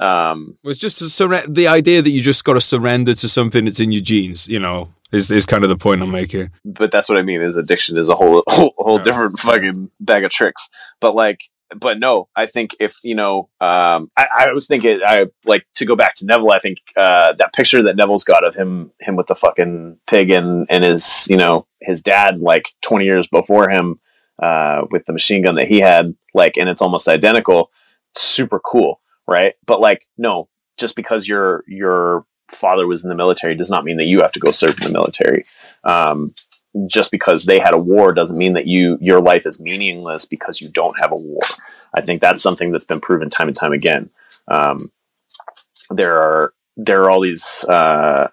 [0.00, 3.64] um well, it's just surre- the idea that you just got to surrender to something
[3.64, 6.90] that's in your genes you know is, is kind of the point i'm making but
[6.90, 9.02] that's what i mean is addiction is a whole whole, whole yeah.
[9.02, 10.68] different fucking bag of tricks
[11.00, 11.40] but like
[11.76, 15.84] but no, I think if you know, um, I, I was thinking, I like to
[15.84, 16.52] go back to Neville.
[16.52, 20.30] I think uh, that picture that Neville's got of him, him with the fucking pig
[20.30, 24.00] and and his, you know, his dad like twenty years before him,
[24.40, 27.70] uh, with the machine gun that he had, like, and it's almost identical.
[28.16, 29.54] Super cool, right?
[29.66, 30.48] But like, no,
[30.78, 34.32] just because your your father was in the military does not mean that you have
[34.32, 35.44] to go serve in the military.
[35.84, 36.34] Um,
[36.86, 40.60] just because they had a war doesn't mean that you your life is meaningless because
[40.60, 41.40] you don't have a war.
[41.94, 44.10] I think that's something that's been proven time and time again.
[44.48, 44.90] Um,
[45.90, 48.28] there are there are all these uh,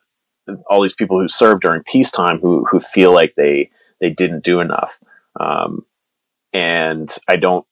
[0.70, 3.70] all these people who serve during peacetime who who feel like they
[4.00, 5.00] they didn't do enough.
[5.40, 5.86] Um,
[6.54, 7.66] and I don't,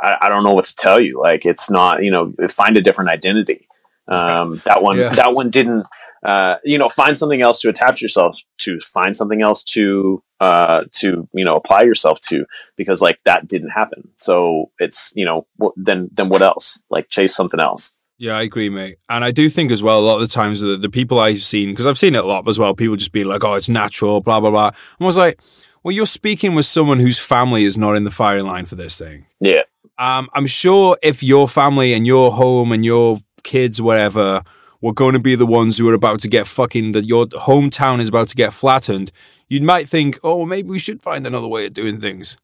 [0.00, 1.20] I, I, don't know what to tell you.
[1.20, 3.68] Like, it's not, you know, find a different identity.
[4.08, 5.10] Um, that one, yeah.
[5.10, 5.86] that one didn't,
[6.24, 10.84] uh, you know, find something else to attach yourself to, find something else to, uh,
[10.92, 12.44] to, you know, apply yourself to,
[12.76, 14.08] because like that didn't happen.
[14.16, 15.46] So it's, you know,
[15.76, 16.80] then, then what else?
[16.90, 17.96] Like chase something else.
[18.18, 18.96] Yeah, I agree, mate.
[19.10, 21.42] And I do think as well, a lot of the times the, the people I've
[21.42, 23.68] seen, because I've seen it a lot as well, people just be like, oh, it's
[23.68, 24.70] natural, blah, blah, blah.
[24.98, 25.38] I was like,
[25.86, 28.98] well, you're speaking with someone whose family is not in the firing line for this
[28.98, 29.24] thing.
[29.38, 29.62] Yeah.
[29.98, 34.42] Um, I'm sure if your family and your home and your kids, whatever,
[34.80, 38.00] were going to be the ones who are about to get fucking that your hometown
[38.00, 39.12] is about to get flattened,
[39.48, 42.36] you might think, oh, maybe we should find another way of doing things.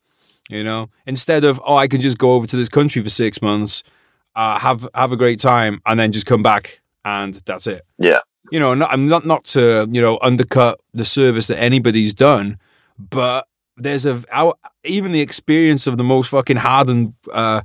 [0.49, 3.43] You know, instead of oh, I can just go over to this country for six
[3.43, 3.83] months,
[4.37, 7.83] uh, have have a great time, and then just come back, and that's it.
[7.99, 8.21] Yeah.
[8.53, 12.57] You know, not, I'm not not to you know undercut the service that anybody's done,
[12.99, 13.47] but
[13.77, 14.55] there's a our,
[14.85, 17.63] even the experience of the most fucking hardened uh,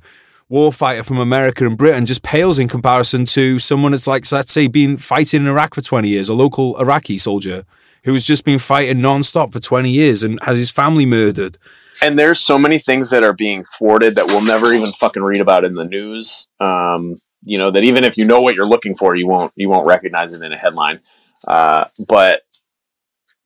[0.51, 4.67] warfighter from America and Britain just pales in comparison to someone that's like, let's say,
[4.67, 7.65] been fighting in Iraq for 20 years, a local Iraqi soldier
[8.03, 11.57] who's just been fighting non-stop for 20 years and has his family murdered.
[12.01, 15.41] And there's so many things that are being thwarted that we'll never even fucking read
[15.41, 16.47] about in the news.
[16.59, 19.69] Um, you know that even if you know what you're looking for, you won't you
[19.69, 20.99] won't recognize it in a headline.
[21.47, 22.41] Uh, but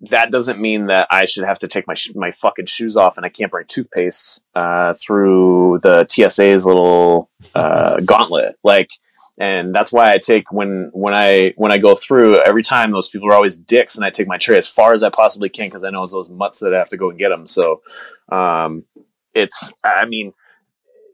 [0.10, 3.18] that doesn't mean that I should have to take my sh- my fucking shoes off
[3.18, 8.56] and I can't bring toothpaste uh, through the TSA's little uh, gauntlet.
[8.64, 8.90] Like,
[9.38, 13.10] and that's why I take when when I when I go through every time those
[13.10, 15.68] people are always dicks, and I take my tray as far as I possibly can
[15.68, 17.45] because I know it's those mutts that I have to go and get them.
[17.45, 17.82] So,
[18.32, 18.86] um,
[19.36, 20.34] it's I mean,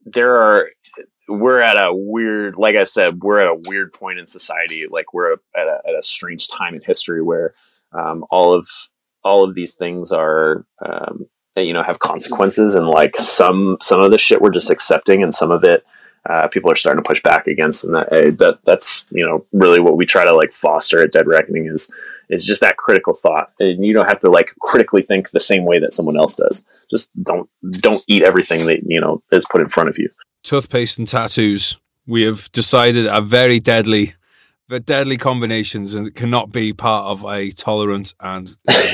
[0.05, 0.69] there are
[1.29, 5.13] we're at a weird like i said we're at a weird point in society like
[5.13, 7.53] we're at a, at a strange time in history where
[7.97, 8.67] um, all of
[9.23, 14.11] all of these things are um, you know have consequences and like some some of
[14.11, 15.83] the shit we're just accepting and some of it
[16.29, 19.45] uh, people are starting to push back against, and that, uh, that that's you know
[19.53, 21.91] really what we try to like foster at Dead Reckoning is
[22.29, 25.63] is just that critical thought, and you don't have to like critically think the same
[25.63, 26.65] way that someone else does.
[26.89, 30.09] Just don't don't eat everything that you know is put in front of you.
[30.43, 34.15] Toothpaste and tattoos, we have decided are very deadly,
[34.67, 38.91] but deadly combinations, and cannot be part of a tolerant and uh,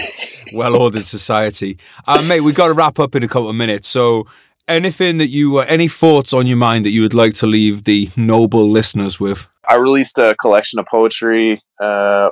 [0.54, 1.78] well ordered society.
[2.08, 4.26] Uh, mate, we've got to wrap up in a couple of minutes, so
[4.68, 7.84] anything that you uh, any thoughts on your mind that you would like to leave
[7.84, 9.50] the noble listeners with?
[9.68, 12.30] I released a collection of poetry uh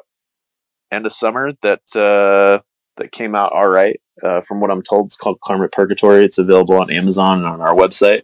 [0.91, 2.61] end of summer that uh
[2.97, 3.99] that came out all right.
[4.23, 6.25] Uh, from what i'm told it's called karmic purgatory.
[6.25, 8.23] It's available on amazon and on our website.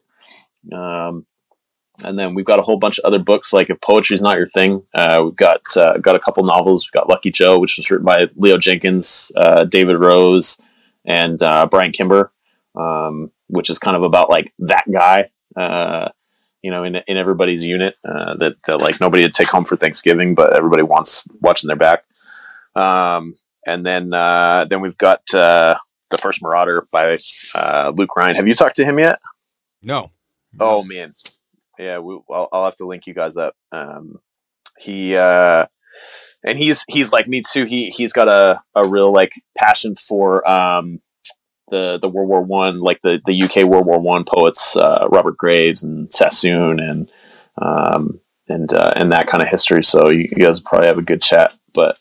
[0.71, 1.25] Um
[2.03, 4.37] and then we've got a whole bunch of other books like if poetry is not
[4.37, 7.77] your thing uh, we've got uh, got a couple novels we've got lucky joe which
[7.77, 10.59] was written by leo jenkins uh, david rose
[11.05, 12.31] and uh, brian kimber
[12.77, 16.09] um, which is kind of about like that guy, uh,
[16.61, 19.75] you know, in, in everybody's unit uh, that, that like nobody would take home for
[19.75, 22.03] Thanksgiving, but everybody wants watching their back.
[22.75, 25.75] Um, and then uh, then we've got uh,
[26.09, 27.17] the first Marauder by
[27.55, 28.35] uh, Luke Ryan.
[28.35, 29.19] Have you talked to him yet?
[29.81, 30.11] No.
[30.59, 31.15] Oh man,
[31.79, 31.99] yeah.
[31.99, 33.55] We, I'll, I'll have to link you guys up.
[33.71, 34.19] Um,
[34.77, 35.65] he uh,
[36.43, 37.65] and he's he's like me too.
[37.65, 41.01] He he's got a, a real like passion for um,
[41.69, 45.37] the the World War One, like the the UK World War One poets, uh, Robert
[45.37, 47.11] Graves and Sassoon and
[47.61, 49.83] um, and uh, and that kind of history.
[49.83, 51.55] So you, you, guys probably have a good chat.
[51.73, 51.99] But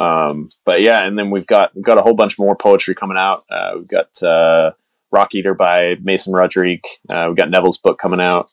[0.00, 3.16] um, but yeah, and then we've got we've got a whole bunch more poetry coming
[3.16, 3.42] out.
[3.50, 4.72] Uh, we've got uh,
[5.10, 6.84] Rock Eater by Mason Rodrigue.
[7.10, 8.50] Uh, we've got Neville's book coming out.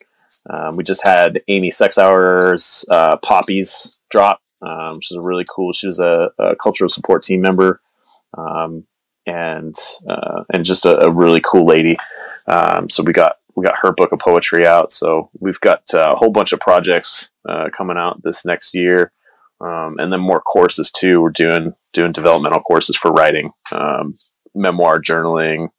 [0.50, 5.74] Um, we just had Amy Sexauer's uh, Poppies drop, um, which is really cool.
[5.74, 7.82] She was a, a cultural support team member.
[8.38, 8.86] Um,
[9.26, 9.76] and
[10.08, 11.98] uh, and just a, a, really cool lady.
[12.48, 14.92] Um, so we got we got her book of poetry out.
[14.92, 19.12] So we've got uh, a whole bunch of projects uh, coming out this next year,
[19.62, 21.22] um, and then more courses too.
[21.22, 24.18] We're doing doing developmental courses for writing, um,
[24.54, 25.70] memoir journaling,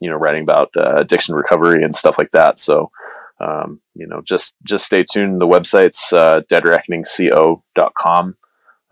[0.00, 2.58] you know, writing about uh, addiction recovery and stuff like that.
[2.58, 2.90] So.
[3.40, 5.40] Um, you know, just just stay tuned.
[5.40, 8.36] The website's uh, deadreckoningco.com.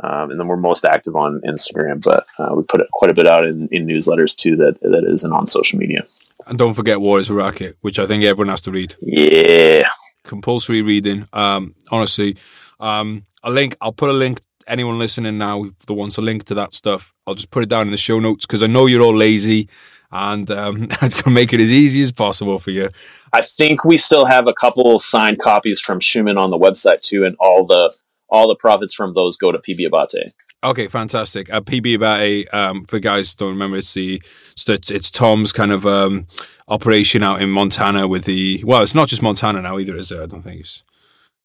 [0.04, 3.26] Um, and then we're most active on Instagram, but uh, we put quite a bit
[3.26, 6.04] out in, in newsletters too that that isn't on social media.
[6.46, 8.94] And don't forget War is a Racket, which I think everyone has to read.
[9.00, 9.88] Yeah,
[10.22, 11.26] compulsory reading.
[11.32, 12.36] Um, honestly,
[12.78, 13.76] um, a link.
[13.80, 14.40] I'll put a link.
[14.68, 17.86] Anyone listening now that wants a link to that stuff, I'll just put it down
[17.86, 19.68] in the show notes because I know you're all lazy
[20.10, 22.90] and um, to make it as easy as possible for you.
[23.32, 27.24] I think we still have a couple signed copies from Schueman on the website too,
[27.24, 27.94] and all the
[28.28, 30.32] all the profits from those go to PB Abbate.
[30.64, 31.52] Okay, fantastic.
[31.52, 34.20] Uh, PB Abbate, um, for guys don't remember, it's the
[34.66, 36.26] it's, it's Tom's kind of um,
[36.68, 40.20] operation out in Montana with the well, it's not just Montana now either, is it?
[40.20, 40.82] I don't think it's.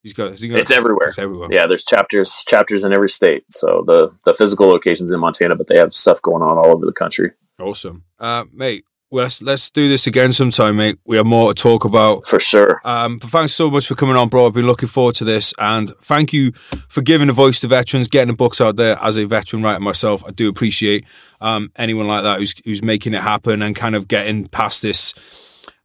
[0.03, 1.09] He's got, he got it's everywhere.
[1.09, 1.49] It's everywhere.
[1.51, 3.43] Yeah, there's chapters chapters in every state.
[3.51, 6.87] So the the physical locations in Montana, but they have stuff going on all over
[6.87, 7.33] the country.
[7.61, 10.97] Awesome, uh, mate well, let's let's do this again sometime, mate.
[11.05, 12.79] We have more to talk about for sure.
[12.85, 14.47] Um, but thanks so much for coming on, bro.
[14.47, 18.07] I've been looking forward to this, and thank you for giving a voice to veterans,
[18.07, 18.97] getting the books out there.
[19.01, 21.05] As a veteran writer myself, I do appreciate
[21.41, 25.13] um, anyone like that who's who's making it happen and kind of getting past this.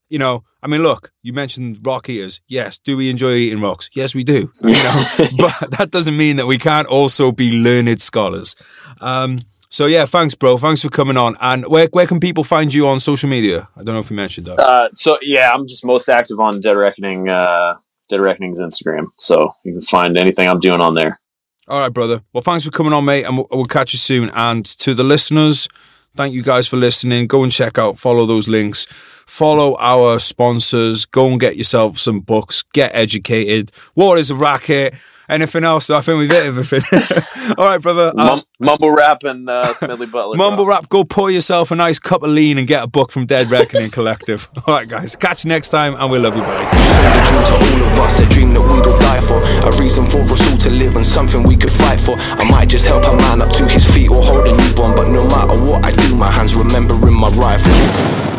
[0.08, 2.40] You know, I mean, look, you mentioned rock eaters.
[2.46, 3.90] Yes, do we enjoy eating rocks?
[3.92, 4.52] Yes, we do.
[4.62, 5.04] You know,
[5.38, 8.54] but that doesn't mean that we can't also be learned scholars.
[9.00, 10.58] Um, so yeah, thanks, bro.
[10.58, 11.36] Thanks for coming on.
[11.40, 13.68] And where where can people find you on social media?
[13.76, 14.58] I don't know if you mentioned that.
[14.58, 17.74] Uh, so yeah, I'm just most active on Dead Reckoning, uh,
[18.08, 19.08] Dead Reckoning's Instagram.
[19.18, 21.20] So you can find anything I'm doing on there.
[21.68, 22.22] All right, brother.
[22.32, 24.30] Well, thanks for coming on, mate, and we'll, we'll catch you soon.
[24.34, 25.68] And to the listeners,
[26.14, 27.26] thank you guys for listening.
[27.26, 28.86] Go and check out, follow those links,
[29.26, 31.06] follow our sponsors.
[31.06, 32.62] Go and get yourself some books.
[32.72, 33.72] Get educated.
[33.94, 34.94] What is a racket?
[35.28, 35.90] Anything else?
[35.90, 36.82] I think we've hit everything.
[37.58, 38.12] All right, brother.
[38.16, 40.36] Um, mumble rap and uh, Smedley Butler.
[40.36, 40.88] Mumble rap.
[40.88, 43.90] Go pour yourself a nice cup of lean and get a book from Dead Reckoning
[43.90, 44.48] Collective.
[44.66, 45.16] All right, guys.
[45.16, 46.64] Catch you next time, and we love you, buddy.
[46.82, 49.38] Sold a dream to all of us, a dream that we'd all die for,
[49.68, 52.16] a reason for us all to live and something we could fight for.
[52.18, 55.08] I might just help a man up to his feet or hold a newborn, but
[55.08, 58.35] no matter what I do, my hands remembering my rifle.